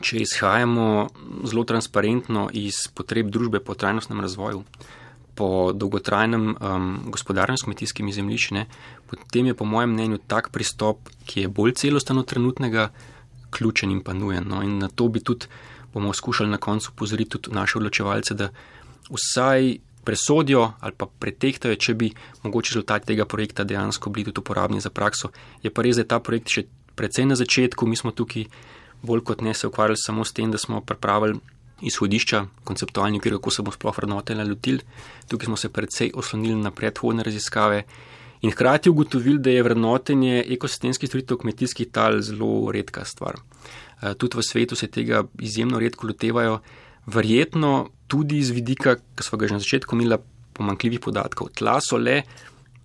če 0.00 0.20
izhajamo 0.24 1.08
zelo 1.48 1.64
transparentno 1.64 2.48
iz 2.52 2.86
potreb 2.94 3.30
družbe 3.30 3.60
po 3.60 3.74
trajnostnem 3.74 4.20
razvoju, 4.20 4.64
po 5.34 5.72
dolgotrajnem 5.74 6.44
um, 6.54 6.88
gospodarnem 7.10 7.58
s 7.58 7.66
kmetijskimi 7.66 8.12
zemljišči, 8.12 8.64
potem 9.10 9.50
je 9.50 9.54
po 9.54 9.66
mojem 9.66 9.92
mnenju 9.92 10.20
tak 10.26 10.50
pristop, 10.54 11.10
ki 11.26 11.46
je 11.46 11.48
bolj 11.48 11.74
celosten 11.80 12.18
od 12.18 12.28
trenutnega, 12.30 12.90
ključen 13.54 13.90
in 13.90 14.02
pa 14.02 14.14
nujen. 14.14 14.46
No? 14.50 14.62
In 14.62 14.78
na 14.78 14.88
to 14.88 15.08
bi 15.08 15.22
tudi 15.22 15.46
bomo 15.94 16.14
skušali 16.14 16.50
na 16.50 16.58
koncu 16.58 16.92
pozoriti 16.96 17.30
tudi 17.30 17.54
naše 17.54 17.78
odločevalce, 17.78 18.34
da 18.34 18.48
vsaj 19.10 19.76
presodijo 20.04 20.72
ali 20.80 20.92
pa 20.96 21.06
pretehtajo, 21.06 21.76
če 21.76 21.94
bi 21.94 22.10
mogoče 22.42 22.74
rezultati 22.74 23.06
tega 23.06 23.24
projekta 23.24 23.64
dejansko 23.64 24.10
bili 24.10 24.24
tudi 24.24 24.40
uporabni 24.40 24.80
za 24.80 24.90
prakso. 24.90 25.30
Je 25.62 25.70
pa 25.70 25.82
res, 25.82 25.96
da 25.96 26.02
je 26.02 26.08
ta 26.08 26.20
projekt 26.20 26.50
še 26.50 26.66
precej 26.94 27.26
na 27.26 27.38
začetku, 27.38 27.86
mi 27.86 27.96
smo 27.96 28.10
tukaj 28.10 28.44
bolj 29.04 29.24
kot 29.24 29.44
ne 29.44 29.54
se 29.54 29.68
ukvarjali 29.68 30.00
samo 30.00 30.24
s 30.24 30.32
tem, 30.32 30.50
da 30.50 30.58
smo 30.58 30.80
pripravili 30.80 31.40
izhodišča, 31.84 32.44
konceptualni 32.64 33.18
okvir, 33.18 33.36
kako 33.38 33.50
se 33.50 33.62
bomo 33.62 33.74
sploh 33.74 33.96
vrednotili 33.96 34.48
lotili. 34.48 34.80
Tukaj 35.28 35.46
smo 35.46 35.56
se 35.56 35.68
precej 35.68 36.12
oslonili 36.14 36.56
na 36.56 36.70
predhodne 36.70 37.22
raziskave. 37.22 37.82
In 38.42 38.52
hkrati 38.52 38.90
ugotovili, 38.90 39.38
da 39.38 39.50
je 39.50 39.62
vrednotenje 39.62 40.44
ekosistemskih 40.56 41.08
storitev 41.08 41.40
kmetijskih 41.40 41.88
tal 41.92 42.20
zelo 42.20 42.72
redka 42.72 43.04
stvar. 43.04 43.40
Eh, 44.02 44.14
tudi 44.14 44.36
v 44.36 44.42
svetu 44.42 44.76
se 44.76 44.86
tega 44.86 45.24
izjemno 45.40 45.78
redko 45.80 46.06
lotevajo, 46.06 46.58
verjetno 47.06 47.88
tudi 48.08 48.38
iz 48.38 48.50
vidika, 48.50 48.96
ki 49.16 49.24
smo 49.24 49.38
ga 49.38 49.48
že 49.48 49.54
na 49.54 49.64
začetku 49.64 49.96
imeli, 49.96 50.18
pomankljivih 50.54 51.00
podatkov. 51.00 51.50
Tla 51.56 51.80
so 51.82 51.98
le, 51.98 52.22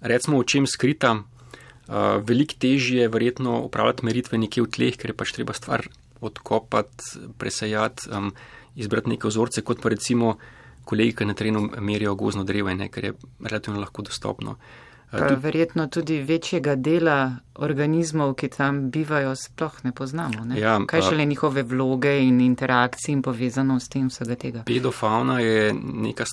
recimo, 0.02 0.40
v 0.40 0.46
čem 0.46 0.66
skrita, 0.66 1.12
uh, 1.14 2.18
veliko 2.26 2.56
težje 2.58 3.04
je 3.04 3.12
verjetno 3.12 3.60
upravljati 3.68 4.06
meritve 4.06 4.40
nekje 4.42 4.64
v 4.64 4.72
tleh, 4.74 4.98
ker 4.98 5.12
je 5.12 5.18
pač 5.18 5.36
treba 5.36 5.54
stvar 5.54 5.86
odkopati, 6.22 7.20
presajati, 7.38 8.10
um, 8.12 8.32
izbrati 8.76 9.10
neke 9.10 9.28
vzorce, 9.28 9.62
kot 9.62 9.82
pa 9.82 9.90
recimo 9.90 10.38
kolegi, 10.86 11.16
ki 11.16 11.26
na 11.26 11.34
terenu 11.34 11.70
merijo 11.80 12.16
gozno 12.16 12.44
drevo, 12.44 12.70
ker 12.92 13.06
je 13.06 13.14
relativno 13.40 13.80
lahko 13.80 14.02
dostopno. 14.02 14.52
Uh, 14.52 14.90
Pa 15.12 15.26
verjetno 15.42 15.88
tudi 15.88 16.20
večjega 16.22 16.76
dela 16.76 17.36
organizmov, 17.56 18.36
ki 18.38 18.48
tam 18.54 18.82
bivajo, 18.94 19.34
sploh 19.36 19.80
ne 19.84 19.92
poznamo. 19.92 20.46
Ne? 20.46 20.60
Ja, 20.60 20.76
Kaj 20.86 21.02
šele 21.02 21.26
njihove 21.26 21.64
vloge 21.64 22.14
in 22.22 22.42
interakcije 22.42 23.14
in 23.14 23.24
povezano 23.26 23.80
s 23.80 23.90
tem 23.90 24.08
vsega 24.10 24.36
tega? 24.36 24.64
Pedofauna 24.66 25.40
je 25.40 25.74
neka 25.74 26.26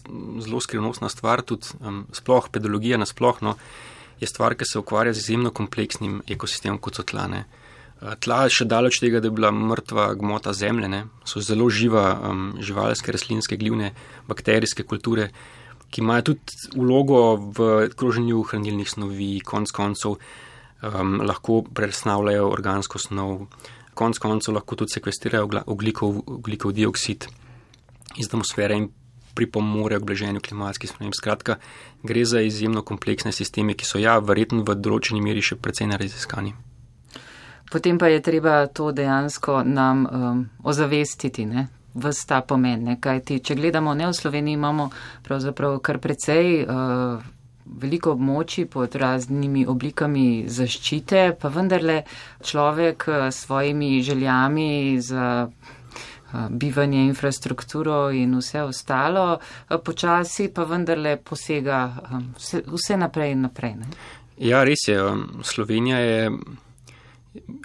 zelo 0.45 0.61
skrivnostna 0.61 1.09
stvar, 1.09 1.43
tudi 1.43 1.73
um, 1.81 2.05
sploh 2.13 2.49
pedologija 2.53 2.99
nasplošno 3.01 3.55
je 4.21 4.29
stvar, 4.29 4.55
ki 4.55 4.65
se 4.65 4.79
ukvarja 4.79 5.13
z 5.13 5.25
izjemno 5.25 5.51
kompleksnim 5.51 6.21
ekosistemom 6.29 6.79
kot 6.79 7.01
so 7.01 7.03
tlane. 7.03 7.47
Uh, 7.49 7.66
tla 8.21 8.45
še 8.53 8.67
daleč 8.69 9.01
tega, 9.01 9.21
da 9.21 9.31
je 9.31 9.37
bila 9.37 9.51
mrtva 9.55 10.11
gmota 10.21 10.53
zemljene, 10.53 11.07
so 11.25 11.41
zelo 11.41 11.69
živa 11.73 12.11
um, 12.29 12.49
živalske, 12.61 13.15
rastlinske, 13.15 13.57
glivne, 13.61 13.95
bakterijske 14.29 14.85
kulture 14.85 15.31
ki 15.91 16.01
imajo 16.01 16.23
tudi 16.23 16.53
vlogo 16.75 17.37
v 17.37 17.89
kroženju 17.97 18.43
hranilnih 18.51 18.91
snovi, 18.91 19.31
konc 19.41 19.71
koncev 19.71 20.17
um, 20.19 21.21
lahko 21.23 21.63
presnavljajo 21.63 22.51
organsko 22.51 22.99
snov, 22.99 23.47
konc 23.95 24.19
koncev 24.19 24.59
lahko 24.59 24.77
tudi 24.77 24.97
sekvestirajo 24.97 25.65
oglikov, 25.67 26.23
oglikov 26.27 26.75
dioksid 26.77 27.29
iz 28.17 28.29
atmosfere 28.29 28.77
in 28.77 28.91
pripomorejo 29.37 30.01
k 30.01 30.09
blaženju 30.09 30.41
klimatskih 30.41 30.91
sprememb. 30.91 31.15
Skratka, 31.15 31.59
gre 32.03 32.25
za 32.25 32.41
izjemno 32.41 32.83
kompleksne 32.83 33.33
sisteme, 33.33 33.77
ki 33.77 33.85
so 33.85 34.01
ja, 34.01 34.17
verjetno 34.19 34.65
v 34.65 34.79
določeni 34.81 35.21
meri 35.21 35.45
še 35.45 35.61
precej 35.61 35.91
neraziskani. 35.93 36.55
Potem 37.71 37.99
pa 37.99 38.07
je 38.07 38.21
treba 38.23 38.67
to 38.67 38.93
dejansko 38.93 39.63
nam 39.65 40.07
um, 40.07 40.45
ozavestiti, 40.63 41.47
ne? 41.47 41.69
vse 41.97 42.27
ta 42.27 42.41
pomen. 42.41 42.85
Ne? 42.85 42.99
Kaj 43.01 43.23
ti, 43.25 43.39
če 43.41 43.57
gledamo, 43.57 43.95
ne 43.95 44.11
v 44.11 44.17
Sloveniji 44.17 44.59
imamo 44.59 44.91
pravzaprav 45.27 45.81
kar 45.81 45.99
precej. 46.03 46.63
Uh, 46.65 47.33
Veliko 47.67 48.13
območij 48.15 48.69
pod 48.71 48.95
raznimi 48.95 49.65
oblikami 49.67 50.45
zaščite, 50.47 51.33
pa 51.35 51.49
vendarle 51.51 51.97
človek 52.39 53.09
s 53.27 53.41
svojimi 53.43 53.89
željami 54.07 55.01
za 55.03 55.25
eh, 55.51 56.47
bivanje, 56.49 57.01
infrastrukturo 57.09 58.13
in 58.15 58.39
vse 58.39 58.63
ostalo, 58.63 59.25
eh, 59.41 59.81
počasi 59.83 60.47
pa 60.55 60.63
vendarle 60.63 61.17
posega 61.17 61.81
vse, 62.39 62.63
vse 62.71 63.01
naprej 63.03 63.35
in 63.35 63.43
naprej. 63.49 63.75
Ne? 63.83 63.91
Ja, 64.39 64.63
res 64.63 64.87
je. 64.87 65.03
Slovenija 65.43 65.99
je 65.99 66.31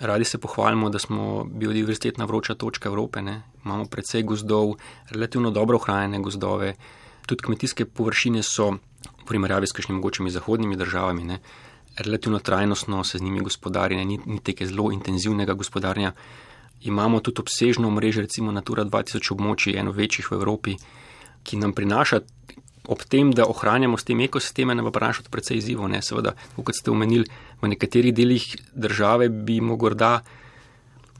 Radi 0.01 0.25
se 0.25 0.37
pohvalimo, 0.37 0.89
da 0.89 0.99
smo 0.99 1.43
biodiverzitetna 1.43 2.25
vroča 2.25 2.55
točka 2.55 2.89
Evrope. 2.89 3.21
Ne? 3.21 3.41
Imamo 3.65 3.85
precej 3.85 4.23
gozdov, 4.23 4.75
relativno 5.09 5.51
dobro 5.51 5.77
ohranjene 5.77 6.19
gozdove, 6.19 6.73
tudi 7.25 7.43
kmetijske 7.43 7.85
površine 7.85 8.43
so 8.43 8.71
v 8.71 9.25
primerjavi 9.27 9.67
s 9.67 9.71
kakšnimi 9.71 9.99
mogočimi 9.99 10.31
zahodnimi 10.31 10.75
državami. 10.75 11.23
Ne? 11.23 11.39
Relativno 11.97 12.39
trajnostno 12.39 13.03
se 13.03 13.17
z 13.17 13.21
njimi 13.21 13.41
gospodari, 13.41 13.95
ne? 13.95 14.05
ni, 14.05 14.19
ni 14.25 14.39
teke 14.39 14.65
zelo 14.67 14.91
intenzivnega 14.91 15.53
gospodarja. 15.53 16.11
Imamo 16.81 17.19
tudi 17.19 17.41
obsežno 17.41 17.89
mreže, 17.91 18.21
recimo 18.21 18.51
Natura 18.51 18.85
2000 18.85 19.33
območij, 19.35 19.77
eno 19.77 19.91
večjih 19.91 20.31
v 20.31 20.35
Evropi, 20.35 20.75
ki 21.43 21.57
nam 21.57 21.73
prinaša 21.73 22.19
ob 22.87 23.03
tem, 23.05 23.31
da 23.31 23.45
ohranjamo 23.45 23.97
s 23.97 24.07
tem 24.07 24.19
ekosisteme, 24.25 24.75
nam 24.75 24.87
pa 24.89 24.95
prinaša 24.97 25.25
tudi 25.25 25.33
precej 25.35 25.57
izzivov. 25.61 25.91
Seveda, 26.01 26.33
kot 26.57 26.75
ste 26.75 26.91
omenili, 26.91 27.27
v 27.61 27.69
nekaterih 27.69 28.13
delih 28.13 28.45
države 28.73 29.29
bi 29.29 29.61
morda 29.61 30.21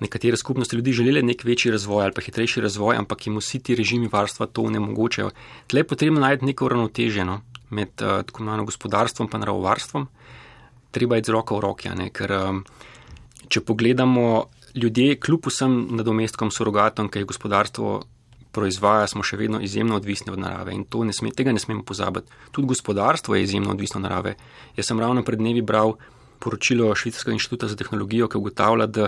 nekatere 0.02 0.38
skupnosti 0.38 0.76
ljudi 0.76 0.92
želeli 0.92 1.22
nek 1.24 1.44
večji 1.44 1.72
razvoj 1.72 2.04
ali 2.04 2.14
pa 2.14 2.22
hitrejši 2.22 2.62
razvoj, 2.62 2.96
ampak 2.96 3.28
jim 3.28 3.38
vsi 3.38 3.60
ti 3.60 3.76
režimi 3.76 4.10
varstva 4.12 4.46
to 4.46 4.70
ne 4.70 4.80
mogočejo. 4.80 5.30
Tle 5.68 5.80
je 5.80 5.88
potrebno 5.88 6.20
najti 6.20 6.46
neko 6.46 6.70
ravnoteženo 6.70 7.42
med 7.70 7.90
uh, 8.02 8.24
tako 8.26 8.42
imenovano 8.42 8.66
gospodarstvom 8.66 9.30
in 9.34 9.40
naravovarstvom. 9.40 10.08
Treba 10.92 11.16
je 11.16 11.24
z 11.24 11.30
roko 11.30 11.56
v 11.56 11.62
roki, 11.62 11.90
ker 12.14 12.32
um, 12.32 12.64
če 13.48 13.62
pogledamo 13.62 14.46
ljudje, 14.76 15.20
kljub 15.20 15.48
vsem 15.48 15.88
nadomestkom, 15.96 16.52
surogatom, 16.52 17.10
ki 17.10 17.22
jih 17.22 17.30
gospodarstvo 17.30 18.02
proizvaja, 18.52 19.08
smo 19.08 19.24
še 19.24 19.38
vedno 19.40 19.62
izjemno 19.64 19.96
odvisni 19.96 20.32
od 20.32 20.40
narave 20.40 20.74
in 20.76 20.86
ne 21.06 21.14
sme, 21.14 21.32
tega 21.32 21.52
ne 21.52 21.60
smemo 21.60 21.84
pozabiti. 21.84 22.32
Tudi 22.52 22.68
gospodarstvo 22.68 23.36
je 23.36 23.44
izjemno 23.44 23.72
odvisno 23.72 24.00
od 24.00 24.04
narave. 24.04 24.36
Jaz 24.76 24.92
sem 24.92 25.00
ravno 25.00 25.24
pred 25.24 25.40
dnevi 25.40 25.62
bral 25.62 25.96
poročilo 26.40 26.96
Švicarskega 26.96 27.34
inštituta 27.34 27.68
za 27.68 27.76
tehnologijo, 27.76 28.28
ki 28.28 28.38
ugotavlja, 28.38 28.88
da 28.88 29.08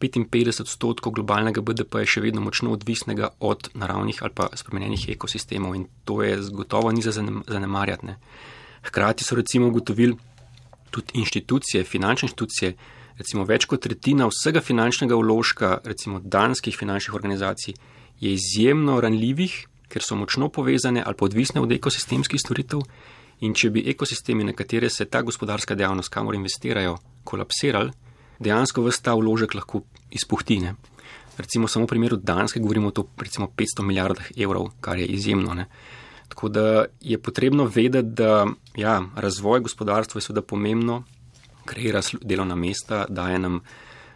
55 0.00 0.60
odstotkov 0.60 1.12
globalnega 1.16 1.64
BDP 1.64 2.04
je 2.04 2.12
še 2.16 2.20
vedno 2.20 2.42
močno 2.44 2.74
odvisnega 2.76 3.30
od 3.40 3.70
naravnih 3.74 4.20
ali 4.22 4.34
pa 4.36 4.50
spremenjenih 4.52 5.08
ekosistemov 5.16 5.76
in 5.76 5.86
to 6.04 6.20
je 6.22 6.36
gotovo 6.52 6.92
ni 6.92 7.02
za 7.02 7.14
zanemarjati. 7.16 8.16
Hkrati 8.86 9.24
so 9.24 9.36
recimo 9.36 9.68
ugotovili 9.72 10.16
tudi 10.90 11.16
inštitucije, 11.18 11.84
finančne 11.84 12.28
inštitucije, 12.28 12.74
recimo 13.18 13.44
več 13.48 13.64
kot 13.64 13.82
tretjina 13.82 14.28
vsega 14.28 14.60
finančnega 14.60 15.16
vložka, 15.16 15.78
recimo 15.84 16.20
danskih 16.20 16.76
finančnih 16.76 17.16
organizacij, 17.16 17.74
je 18.20 18.32
izjemno 18.32 19.00
ranljivih, 19.00 19.66
ker 19.88 20.02
so 20.02 20.16
močno 20.16 20.48
povezane 20.48 21.02
ali 21.06 21.14
podvisne 21.14 21.60
od 21.60 21.72
ekosistemskih 21.72 22.40
storitev. 22.40 22.82
In 23.44 23.52
če 23.54 23.70
bi 23.70 23.82
ekosistemi, 23.90 24.44
na 24.44 24.54
katere 24.56 24.88
se 24.90 25.04
ta 25.04 25.20
gospodarska 25.22 25.74
dejavnost, 25.76 26.08
kamor 26.08 26.34
investirajo, 26.34 26.96
kolapsirali, 27.24 27.92
dejansko 28.40 28.84
vse 28.86 29.02
ta 29.04 29.14
vložek 29.14 29.54
lahko 29.54 29.82
izpuhtine. 30.10 30.74
Recimo 31.36 31.68
samo 31.68 31.84
v 31.84 31.88
primeru 31.88 32.16
Danske 32.16 32.60
govorimo 32.60 32.88
o 32.88 33.04
recimo 33.20 33.50
500 33.52 33.84
milijardah 33.84 34.30
evrov, 34.36 34.70
kar 34.80 34.98
je 34.98 35.06
izjemno. 35.06 35.54
Ne? 35.54 35.66
Tako 36.28 36.48
da 36.48 36.84
je 37.00 37.18
potrebno 37.18 37.64
vedeti, 37.64 38.08
da 38.08 38.46
ja, 38.76 39.02
razvoj 39.16 39.60
gospodarstva 39.60 40.18
je 40.18 40.22
seveda 40.22 40.42
pomembno, 40.42 41.02
kreira 41.64 42.00
delovna 42.22 42.54
mesta, 42.54 43.04
daje 43.08 43.38
nam 43.38 43.60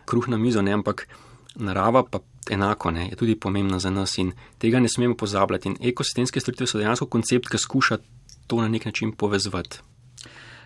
kruh 0.04 0.28
na 0.28 0.36
mizo, 0.36 0.62
ne? 0.62 0.72
ampak 0.72 1.08
narava 1.56 2.02
pa 2.08 2.18
enako 2.50 2.90
ne? 2.90 3.09
je 3.09 3.16
tudi 3.16 3.37
pomembna 3.37 3.79
za 3.79 3.90
nas 3.90 4.18
in 4.18 4.33
tega 4.59 4.81
ne 4.81 4.88
smemo 4.88 5.14
pozabljati. 5.14 5.68
In 5.68 5.76
ekosistemske 5.81 6.40
storitve 6.40 6.66
so 6.66 6.79
dejansko 6.79 7.07
koncept, 7.07 7.48
ki 7.48 7.59
skuša 7.59 7.98
to 8.46 8.61
na 8.61 8.68
nek 8.68 8.85
način 8.85 9.12
povezati. 9.12 9.79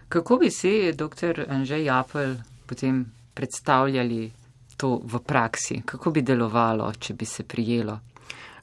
Kako 0.08 0.36
bi 0.36 0.50
si, 0.50 0.92
dr. 0.92 1.44
Anžej 1.48 1.84
Japel, 1.84 2.34
potem 2.66 3.04
predstavljali 3.34 4.32
to 4.76 5.00
v 5.04 5.18
praksi? 5.18 5.82
Kako 5.84 6.10
bi 6.10 6.22
delovalo, 6.22 6.92
če 6.98 7.14
bi 7.14 7.24
se 7.24 7.42
prijelo? 7.42 7.98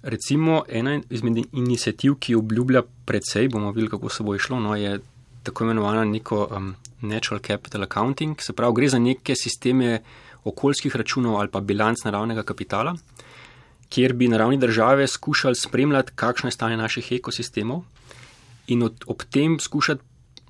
Recimo, 0.04 0.64
ena 0.70 1.02
izmed 1.10 1.38
inicijativ, 1.52 2.16
ki 2.20 2.36
obljublja 2.36 2.82
precej, 3.06 3.50
bomo 3.50 3.72
videli, 3.72 3.90
kako 3.90 4.10
se 4.10 4.24
bo 4.24 4.36
išlo, 4.36 4.60
no, 4.60 4.76
je 4.76 5.00
tako 5.44 5.64
imenovana 5.64 6.06
neko 6.06 6.48
um, 6.52 6.74
natural 7.02 7.42
capital 7.48 7.84
accounting, 7.84 8.42
se 8.42 8.54
pravi, 8.54 8.74
gre 8.76 8.90
za 8.90 9.00
neke 9.00 9.36
sisteme 9.36 10.02
okoljskih 10.44 10.96
računov 10.96 11.40
ali 11.40 11.52
pa 11.52 11.60
bilanc 11.60 12.04
naravnega 12.06 12.44
kapitala, 12.44 12.96
kjer 13.90 14.14
bi 14.14 14.28
naravni 14.28 14.58
države 14.58 15.08
skušali 15.08 15.56
spremljati, 15.56 16.12
kakšno 16.16 16.48
je 16.48 16.52
stanje 16.52 16.78
naših 16.78 17.12
ekosistemov 17.12 17.84
in 18.68 18.84
od, 18.84 19.04
ob 19.08 19.24
tem 19.30 19.60
skušati 19.60 20.02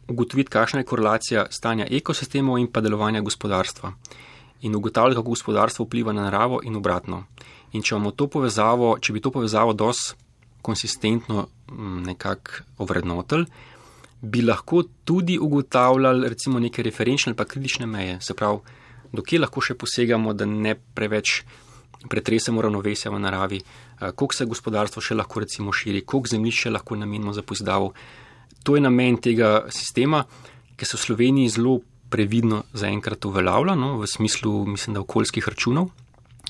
ugotoviti, 0.08 0.50
kakšna 0.50 0.80
je 0.80 0.86
korelacija 0.86 1.46
stanja 1.50 1.88
ekosistemov 1.90 2.60
in 2.60 2.68
pa 2.68 2.82
delovanja 2.82 3.22
gospodarstva. 3.22 3.94
In 4.62 4.76
ugotavljati, 4.76 5.16
kako 5.16 5.30
gospodarstvo 5.30 5.86
vpliva 5.86 6.14
na 6.14 6.22
naravo 6.22 6.60
in 6.64 6.76
obratno. 6.76 7.24
In 7.72 7.82
če, 7.82 7.96
povezavo, 8.32 8.98
če 9.00 9.14
bi 9.14 9.22
to 9.22 9.32
povezavo 9.32 9.74
dosti 9.74 10.16
konsistentno 10.62 11.48
mm, 11.72 12.04
nekako 12.04 12.52
ovrednotili, 12.78 13.46
bi 14.22 14.42
lahko 14.42 14.84
tudi 15.04 15.40
ugotavljali 15.40 16.30
recimo 16.30 16.60
neke 16.60 16.84
referenčne 16.84 17.32
ali 17.32 17.38
pa 17.38 17.46
kritične 17.46 17.86
meje. 17.86 18.20
Se 18.22 18.34
pravi, 18.34 18.60
dokje 19.12 19.40
lahko 19.40 19.62
še 19.62 19.76
posegamo, 19.76 20.34
da 20.34 20.46
ne 20.46 20.76
preveč 20.76 21.42
pretresemo 22.10 22.62
ravnovesja 22.62 23.12
v 23.12 23.20
naravi, 23.22 23.60
koliko 24.00 24.34
se 24.34 24.50
gospodarstvo 24.50 25.02
še 25.02 25.16
lahko 25.16 25.44
recimo 25.44 25.74
širi, 25.74 26.02
koliko 26.02 26.34
zemljišče 26.34 26.74
lahko 26.74 26.98
namenimo 26.98 27.34
za 27.34 27.44
pozdavo. 27.44 27.94
To 28.64 28.76
je 28.76 28.82
namen 28.82 29.18
tega 29.22 29.68
sistema, 29.74 30.24
ki 30.78 30.86
se 30.86 30.98
v 30.98 31.02
Sloveniji 31.06 31.54
zelo 31.58 31.80
previdno 32.12 32.64
zaenkrat 32.74 33.26
uveljavlja, 33.26 33.76
no, 33.78 33.96
v 34.02 34.08
smislu, 34.10 34.66
mislim, 34.68 34.98
da 34.98 35.04
okoljskih 35.06 35.48
računov, 35.48 35.92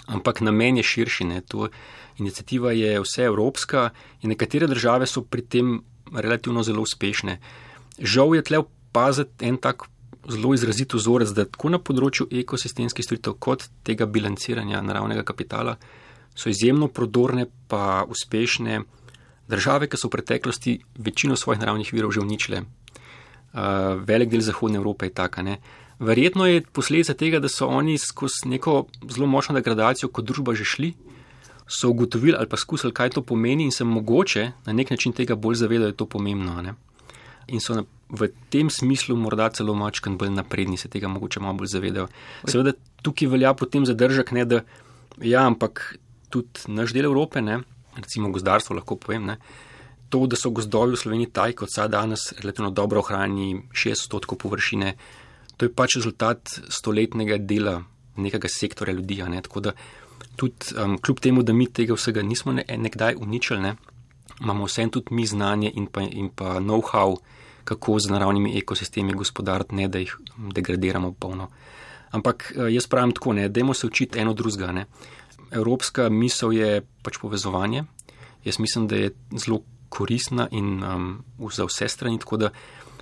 ampak 0.08 0.42
namen 0.42 0.80
je 0.80 0.88
širši. 0.88 1.28
Ne, 1.30 1.42
to 1.42 1.70
inicijativa 2.18 2.72
je 2.72 3.00
vse 3.04 3.28
evropska 3.30 3.90
in 4.22 4.34
nekatere 4.34 4.68
države 4.68 5.08
so 5.08 5.22
pri 5.22 5.46
tem 5.46 5.82
relativno 6.12 6.64
zelo 6.64 6.84
uspešne. 6.84 7.38
Žal 8.00 8.36
je 8.36 8.44
tle 8.48 8.64
opaziti 8.64 9.46
en 9.48 9.58
tak 9.62 9.86
zelo 10.30 10.54
izrazit 10.54 10.94
vzorec, 10.94 11.34
da 11.34 11.46
tako 11.46 11.72
na 11.74 11.80
področju 11.80 12.28
ekosistemskih 12.44 13.06
storitev 13.06 13.38
kot 13.40 13.68
tega 13.88 14.06
bilanciranja 14.06 14.82
naravnega 14.86 15.24
kapitala 15.24 15.78
so 16.36 16.50
izjemno 16.50 16.88
prodorne 16.88 17.48
pa 17.68 18.06
uspešne 18.08 18.82
države, 19.52 19.90
ki 19.90 19.98
so 19.98 20.08
v 20.08 20.16
preteklosti 20.16 20.78
večino 20.96 21.36
svojih 21.36 21.60
naravnih 21.60 21.92
virov 21.94 22.14
že 22.16 22.22
uničile. 22.22 22.64
Uh, 23.52 24.00
velik 24.08 24.30
del 24.32 24.42
Zahodne 24.42 24.80
Evrope 24.80 25.10
je 25.10 25.14
taka. 25.14 25.44
Ne? 25.44 25.58
Verjetno 26.00 26.48
je 26.48 26.62
posledica 26.62 27.14
tega, 27.14 27.40
da 27.40 27.50
so 27.52 27.68
oni 27.68 27.98
skozi 27.98 28.48
neko 28.48 28.86
zelo 29.10 29.28
močno 29.28 29.56
degradacijo 29.58 30.10
kot 30.10 30.26
družba 30.26 30.56
že 30.56 30.66
šli, 30.66 30.94
so 31.68 31.90
ugotovili 31.90 32.36
ali 32.38 32.48
pa 32.48 32.58
skusili, 32.58 32.94
kaj 32.94 33.10
to 33.10 33.22
pomeni 33.22 33.64
in 33.64 33.72
se 33.72 33.84
mogoče 33.84 34.52
na 34.66 34.74
nek 34.74 34.90
način 34.90 35.14
tega 35.14 35.36
bolj 35.36 35.56
zavedajo, 35.56 35.92
da 35.92 35.92
je 35.92 35.98
to 35.98 36.06
pomembno. 36.06 36.62
Ne? 36.62 36.74
In 37.48 37.60
so 37.60 37.84
v 38.12 38.28
tem 38.52 38.70
smislu 38.70 39.16
morda 39.16 39.50
celo 39.56 39.74
mačkan 39.76 40.18
bolj 40.20 40.34
napredni, 40.36 40.78
se 40.78 40.90
tega 40.92 41.08
mogoče 41.08 41.40
malo 41.40 41.62
bolj 41.62 41.72
zavedajo. 41.72 42.08
Seveda 42.44 42.74
tukaj 43.02 43.32
velja 43.32 43.54
potem 43.58 43.86
zadržek, 43.88 44.34
ne, 44.36 44.46
da 44.46 44.62
ja, 45.24 45.46
ampak 45.48 45.96
tudi 46.32 46.68
naš 46.68 46.94
del 46.96 47.08
Evrope, 47.08 47.42
ne, 47.42 47.62
recimo 47.96 48.32
gozdarstvo, 48.32 48.76
lahko 48.76 48.98
povem. 49.00 49.32
Ne, 49.32 49.38
to, 50.12 50.26
da 50.28 50.36
so 50.36 50.52
gozdovi 50.52 50.98
v 50.98 51.00
Sloveniji 51.00 51.32
taj, 51.32 51.56
kot 51.62 51.72
so 51.72 51.88
danes, 51.88 52.32
relativno 52.42 52.72
dobro 52.76 53.00
ohrani 53.00 53.64
60% 53.72 54.36
površine, 54.36 54.96
to 55.56 55.68
je 55.68 55.74
pač 55.74 55.96
rezultat 56.02 56.52
stoletnega 56.70 57.38
dela 57.38 57.80
nekega 58.20 58.50
sektorja 58.52 58.96
ljudi. 58.98 59.22
Ne, 59.32 59.42
tako 59.42 59.64
da 59.70 59.76
tudi 60.36 60.76
um, 60.76 60.98
kljub 61.00 61.20
temu, 61.24 61.44
da 61.44 61.54
mi 61.54 61.70
tega 61.72 61.96
vsega 61.96 62.24
nismo 62.26 62.52
ne, 62.52 62.66
nekdaj 62.68 63.16
uničili, 63.20 63.62
ne, 63.62 63.76
imamo 64.42 64.68
vsem 64.68 64.90
tudi 64.90 65.16
mi 65.16 65.26
znanje 65.26 65.72
in 65.76 65.88
pa, 65.88 66.02
in 66.02 66.30
pa 66.36 66.60
know-how, 66.60 67.16
kako 67.64 68.00
z 68.00 68.12
naravnimi 68.12 68.58
ekosistemi 68.58 69.14
gospodariti, 69.14 69.76
ne 69.76 69.88
da 69.88 70.00
jih 70.00 70.18
degradiramo 70.56 71.14
polno. 71.14 71.50
Ampak 72.12 72.54
uh, 72.56 72.68
jaz 72.74 72.88
pravim 72.88 73.12
tako, 73.12 73.34
ne, 73.34 73.50
dajmo 73.50 73.74
se 73.74 73.88
učiti 73.88 74.20
eno 74.20 74.34
drugega. 74.34 74.72
Ne 74.72 74.86
evropska 75.52 76.10
misel 76.10 76.56
je 76.56 76.82
pač 77.04 77.20
povezovanje. 77.22 77.84
Jaz 78.44 78.60
mislim, 78.60 78.88
da 78.88 78.96
je 78.96 79.14
zelo 79.38 79.62
koristna 79.90 80.48
in 80.52 80.84
um, 80.84 81.24
za 81.52 81.66
vse 81.68 81.88
strani, 81.88 82.20
tako 82.20 82.38
da 82.38 82.50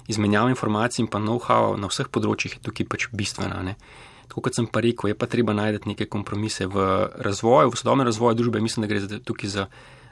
izmenjava 0.08 0.50
informacij 0.50 1.04
in 1.04 1.08
pa 1.08 1.19
know-how 1.22 1.78
na 1.78 1.88
vseh 1.88 2.10
področjih 2.10 2.58
je 2.58 2.63
tukaj 2.65 2.88
pač 2.89 3.08
bistvena. 3.13 3.62
Ne. 3.63 3.76
Tako 4.30 4.41
kot 4.45 4.58
sem 4.58 4.67
pa 4.67 4.82
rekel, 4.82 5.13
je 5.13 5.17
pa 5.17 5.30
treba 5.30 5.54
najti 5.54 5.89
neke 5.89 6.10
kompromise 6.10 6.65
v 6.65 6.86
razvoju, 7.22 7.72
v 7.72 7.78
sodobnem 7.78 8.10
razvoju 8.10 8.41
družbe. 8.41 8.62
Mislim, 8.62 8.86
da 8.86 8.91
gre 8.91 9.22
tukaj 9.22 9.54
za, 9.54 9.67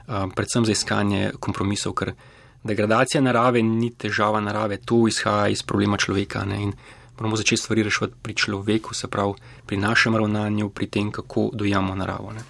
um, 0.06 0.30
predvsem 0.30 0.66
za 0.66 0.74
iskanje 0.74 1.32
kompromisov, 1.42 1.98
ker 1.98 2.14
degradacija 2.64 3.20
narave 3.20 3.62
ni 3.62 3.90
težava 3.90 4.40
narave, 4.40 4.76
to 4.76 5.06
izhaja 5.08 5.48
iz 5.48 5.62
problema 5.62 5.96
človeka. 5.96 6.44
Ne, 6.44 6.72
moramo 7.18 7.36
začeti 7.36 7.62
stvari 7.62 7.82
reševati 7.82 8.14
pri 8.22 8.34
človeku, 8.34 8.94
se 8.94 9.08
pravi 9.08 9.34
pri 9.66 9.76
našem 9.76 10.16
ravnanju, 10.16 10.70
pri 10.70 10.86
tem, 10.86 11.10
kako 11.12 11.50
dojamo 11.52 11.94
naravo. 11.94 12.32
Ne. 12.32 12.44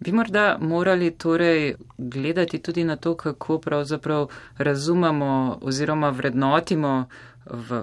Bi 0.00 0.12
morda 0.12 0.58
morali 0.60 1.10
torej 1.10 1.74
gledati 1.98 2.58
tudi 2.58 2.84
na 2.84 2.96
to, 2.96 3.14
kako 3.14 3.58
pravzaprav 3.58 4.28
razumemo 4.58 5.58
oziroma 5.62 6.10
vrednotimo 6.10 7.08
v 7.46 7.82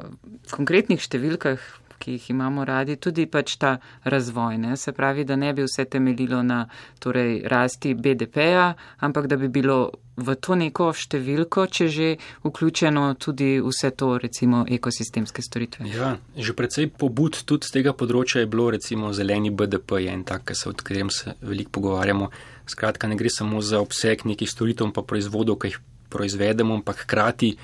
konkretnih 0.51 1.01
številkah 1.01 1.59
ki 1.99 2.17
jih 2.17 2.29
imamo 2.29 2.65
radi, 2.65 2.95
tudi 2.95 3.25
pač 3.25 3.57
ta 3.57 3.77
razvoj. 4.03 4.57
Ne? 4.57 4.77
Se 4.77 4.91
pravi, 4.91 5.25
da 5.25 5.35
ne 5.35 5.53
bi 5.53 5.65
vse 5.65 5.85
temeljilo 5.85 6.43
na 6.43 6.65
torej, 6.99 7.43
rasti 7.47 7.93
BDP-ja, 7.93 8.73
ampak 8.99 9.27
da 9.27 9.37
bi 9.37 9.47
bilo 9.47 9.91
v 10.15 10.35
to 10.39 10.55
neko 10.55 10.91
številko, 10.95 11.65
če 11.67 11.87
že 11.91 12.09
vključeno 12.45 13.07
tudi 13.19 13.57
vse 13.59 13.91
to, 13.99 14.15
recimo, 14.21 14.63
ekosistemske 14.67 15.43
storitve. 15.43 15.87
Ja, 15.91 16.15
že 16.35 16.55
precej 16.55 16.89
pobud 16.95 17.41
tudi 17.43 17.67
z 17.67 17.79
tega 17.79 17.91
področja 17.91 18.45
je 18.45 18.51
bilo, 18.51 18.69
recimo, 18.71 19.11
zeleni 19.13 19.51
BDP 19.51 20.05
je 20.05 20.13
en 20.13 20.23
tak, 20.23 20.55
se 20.55 20.69
od 20.71 20.79
katerem 20.79 21.11
se 21.11 21.35
veliko 21.41 21.79
pogovarjamo. 21.79 22.31
Skratka, 22.65 23.07
ne 23.11 23.19
gre 23.19 23.29
samo 23.29 23.59
za 23.61 23.81
obseg 23.83 24.23
nekih 24.25 24.49
storitev 24.49 24.89
pa 24.95 25.03
proizvodov, 25.05 25.59
ki 25.61 25.73
jih 25.73 25.81
proizvedemo, 26.09 26.79
ampak 26.79 27.03
hkrati 27.03 27.55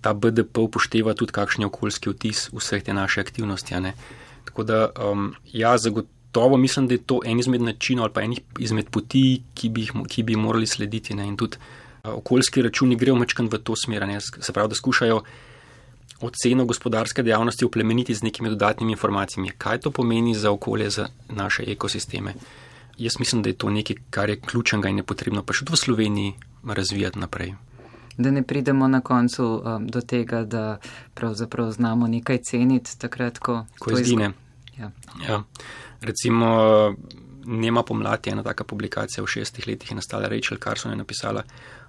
ta 0.00 0.14
BDP 0.14 0.58
upošteva 0.58 1.14
tudi 1.14 1.32
kakšen 1.32 1.64
okoljski 1.64 2.10
vtis 2.10 2.48
vseh 2.52 2.82
te 2.82 2.94
naše 2.94 3.20
aktivnosti. 3.20 3.74
Tako 4.44 4.62
da, 4.62 4.90
um, 5.10 5.34
ja, 5.52 5.78
zagotovo 5.78 6.56
mislim, 6.56 6.88
da 6.88 6.94
je 6.94 7.02
to 7.06 7.20
en 7.24 7.38
izmed 7.38 7.62
načinov 7.62 8.04
ali 8.04 8.12
pa 8.12 8.22
en 8.22 8.34
izmed 8.58 8.90
poti, 8.90 9.42
ki 9.54 9.68
bi, 9.68 9.80
jih, 9.80 9.92
ki 10.08 10.22
bi 10.22 10.36
morali 10.36 10.66
slediti. 10.66 11.14
Ne? 11.14 11.26
In 11.26 11.36
tudi 11.36 11.56
uh, 11.58 12.14
okoljski 12.14 12.62
računi 12.62 12.96
grejo 12.96 13.16
mečkan 13.16 13.48
v 13.52 13.58
to 13.58 13.76
smer, 13.76 14.06
ne? 14.08 14.20
se 14.20 14.52
pravi, 14.52 14.68
da 14.68 14.74
skušajo 14.74 15.22
oceno 16.20 16.64
gospodarske 16.64 17.22
dejavnosti 17.22 17.64
uplemeniti 17.64 18.14
z 18.14 18.22
nekimi 18.22 18.48
dodatnimi 18.48 18.92
informacijami, 18.92 19.52
kaj 19.58 19.80
to 19.80 19.90
pomeni 19.90 20.34
za 20.34 20.50
okolje, 20.50 20.90
za 20.90 21.08
naše 21.28 21.64
ekosisteme. 21.66 22.34
Jaz 22.98 23.18
mislim, 23.18 23.42
da 23.42 23.48
je 23.48 23.54
to 23.54 23.70
nekaj, 23.70 23.96
kar 24.10 24.30
je 24.30 24.40
ključnega 24.40 24.88
in 24.88 24.96
je 24.98 25.06
potrebno 25.06 25.42
pa 25.42 25.54
še 25.54 25.68
v 25.70 25.76
Sloveniji 25.76 26.34
razvijati 26.66 27.18
naprej. 27.18 27.54
Da 28.18 28.30
ne 28.30 28.42
pridemo 28.42 28.88
na 28.88 29.00
koncu 29.00 29.44
um, 29.46 29.86
do 29.86 30.00
tega, 30.00 30.44
da 30.44 30.78
pravzaprav 31.14 31.70
znamo 31.70 32.06
nekaj 32.06 32.38
ceniti 32.38 32.98
takrat, 32.98 33.38
ko, 33.38 33.64
ko 33.78 33.90
izgine. 33.90 34.32
Ja. 34.78 34.90
Ja. 35.28 35.42
Recimo, 36.00 36.48
Nema 37.50 37.82
pomlad 37.82 38.26
je 38.26 38.32
ena 38.32 38.42
taka 38.42 38.64
publikacija 38.64 39.22
v 39.24 39.26
šestih 39.26 39.66
letih, 39.66 39.90
je 39.90 39.94
nastala 39.96 40.28
Rachel 40.28 40.58
Carson 40.60 40.92
je 40.92 40.96
napisala. 40.96 41.42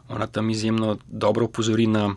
Ona 0.08 0.28
tam 0.28 0.50
izjemno 0.50 0.98
dobro 1.08 1.46
upozori 1.46 1.88
na 1.88 2.16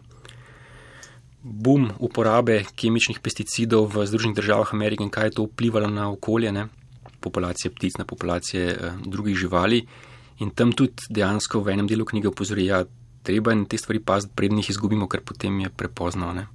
boom 1.43 1.89
uporabe 1.99 2.61
kemičnih 2.77 3.19
pesticidov 3.19 3.91
v 3.91 4.07
Združenih 4.07 4.37
državah 4.37 4.71
Amerike 4.75 5.03
in 5.03 5.11
kaj 5.11 5.27
je 5.27 5.35
to 5.41 5.49
vplivalo 5.51 5.91
na 5.91 6.11
okolje, 6.11 6.53
ne? 6.53 6.69
populacije 7.21 7.71
ptic, 7.75 7.99
na 7.99 8.05
populacije 8.05 8.71
eh, 8.71 8.93
drugih 9.07 9.37
živali. 9.37 9.83
In 10.39 10.51
tam 10.51 10.73
tudi 10.73 11.11
dejansko 11.11 11.61
v 11.61 11.75
enem 11.75 11.87
delu 11.87 12.05
knjige 12.05 12.29
upozori, 12.29 12.67
da 12.67 12.79
ja, 12.79 12.85
treba 13.23 13.53
je 13.53 13.65
te 13.69 13.79
stvari 13.79 14.01
paziti, 14.01 14.33
prednji 14.37 14.61
jih 14.61 14.71
izgubimo, 14.71 15.09
ker 15.09 15.21
potem 15.21 15.61
je 15.61 15.71
prepozno. 15.71 16.33
Ne? 16.33 16.47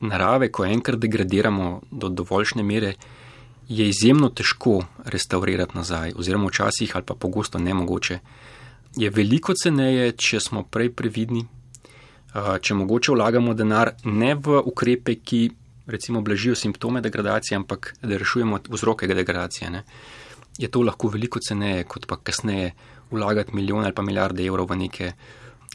Narave, 0.00 0.50
ko 0.52 0.64
enkrat 0.64 1.00
degradiramo 1.00 1.80
do 1.90 2.08
dovoljšne 2.08 2.62
mere, 2.62 2.94
je 3.68 3.88
izjemno 3.88 4.30
težko 4.30 4.80
restaurirati 5.04 5.76
nazaj, 5.76 6.12
oziroma 6.16 6.48
včasih 6.48 6.96
ali 6.96 7.04
pa 7.04 7.14
pogosto 7.14 7.58
nemogoče. 7.58 8.18
Je 8.96 9.10
veliko 9.10 9.54
ceneje, 9.54 10.12
če 10.16 10.40
smo 10.40 10.62
prej 10.64 10.90
previdni, 10.96 11.44
če 12.60 12.74
mogoče 12.74 13.12
vlagamo 13.12 13.54
denar 13.54 13.92
ne 14.04 14.34
v 14.34 14.62
ukrepe, 14.64 15.18
ki 15.20 15.50
recimo 15.88 16.20
blažijo 16.20 16.54
simptome 16.54 17.00
degradacije, 17.00 17.56
ampak 17.56 17.94
da 18.02 18.16
rešujemo 18.16 18.60
vzroke 18.68 19.06
degradacije. 19.06 19.70
Ne. 19.70 19.82
Je 20.58 20.68
to 20.68 20.82
lahko 20.82 21.08
veliko 21.08 21.40
ceneje, 21.40 21.84
kot 21.84 22.06
pa 22.06 22.16
kasneje 22.16 22.72
vlagati 23.10 23.54
milijone 23.56 23.84
ali 23.84 23.94
pa 23.94 24.02
milijarde 24.02 24.44
evrov 24.46 24.68
v 24.70 24.76
neke, 24.76 25.12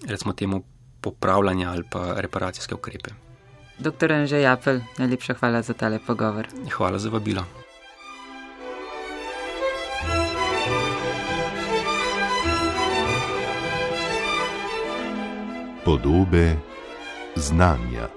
recimo 0.07 0.33
temu, 0.33 0.63
popravljanja 1.01 1.71
ali 1.71 1.83
pa 1.91 2.13
reparacijske 2.17 2.75
ukrepe. 2.75 3.09
Doktor 3.79 4.11
Anžej 4.11 4.47
Apel, 4.47 4.79
najlepša 4.97 5.33
hvala 5.33 5.61
za 5.61 5.73
tale 5.73 5.99
pogovor. 6.07 6.47
Hvala 6.71 6.99
za 6.99 7.09
vabilo. 7.09 7.43
Podobe 15.85 16.55
znanja. 17.35 18.07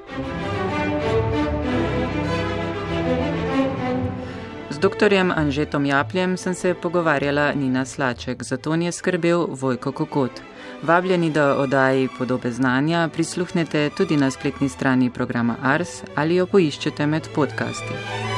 Z 4.71 4.79
dr. 4.79 5.15
Anžetom 5.37 5.87
Japljem 5.87 6.37
sem 6.37 6.55
se 6.55 6.75
pogovarjala 6.75 7.53
Nina 7.53 7.85
Slaček, 7.85 8.43
zato 8.43 8.75
je 8.75 8.93
skrbel 8.93 9.47
Vojko 9.51 9.93
Kokot. 9.93 10.56
Vabljeni, 10.83 11.31
da 11.31 11.57
oddaji 11.57 12.09
podobe 12.19 12.51
znanja 12.51 13.09
prisluhnete 13.13 13.91
tudi 13.97 14.17
na 14.17 14.31
spletni 14.31 14.69
strani 14.69 15.11
programa 15.11 15.57
Ars 15.63 15.89
ali 16.15 16.37
jo 16.37 16.47
poiščete 16.47 17.07
med 17.07 17.29
podcasti. 17.35 18.36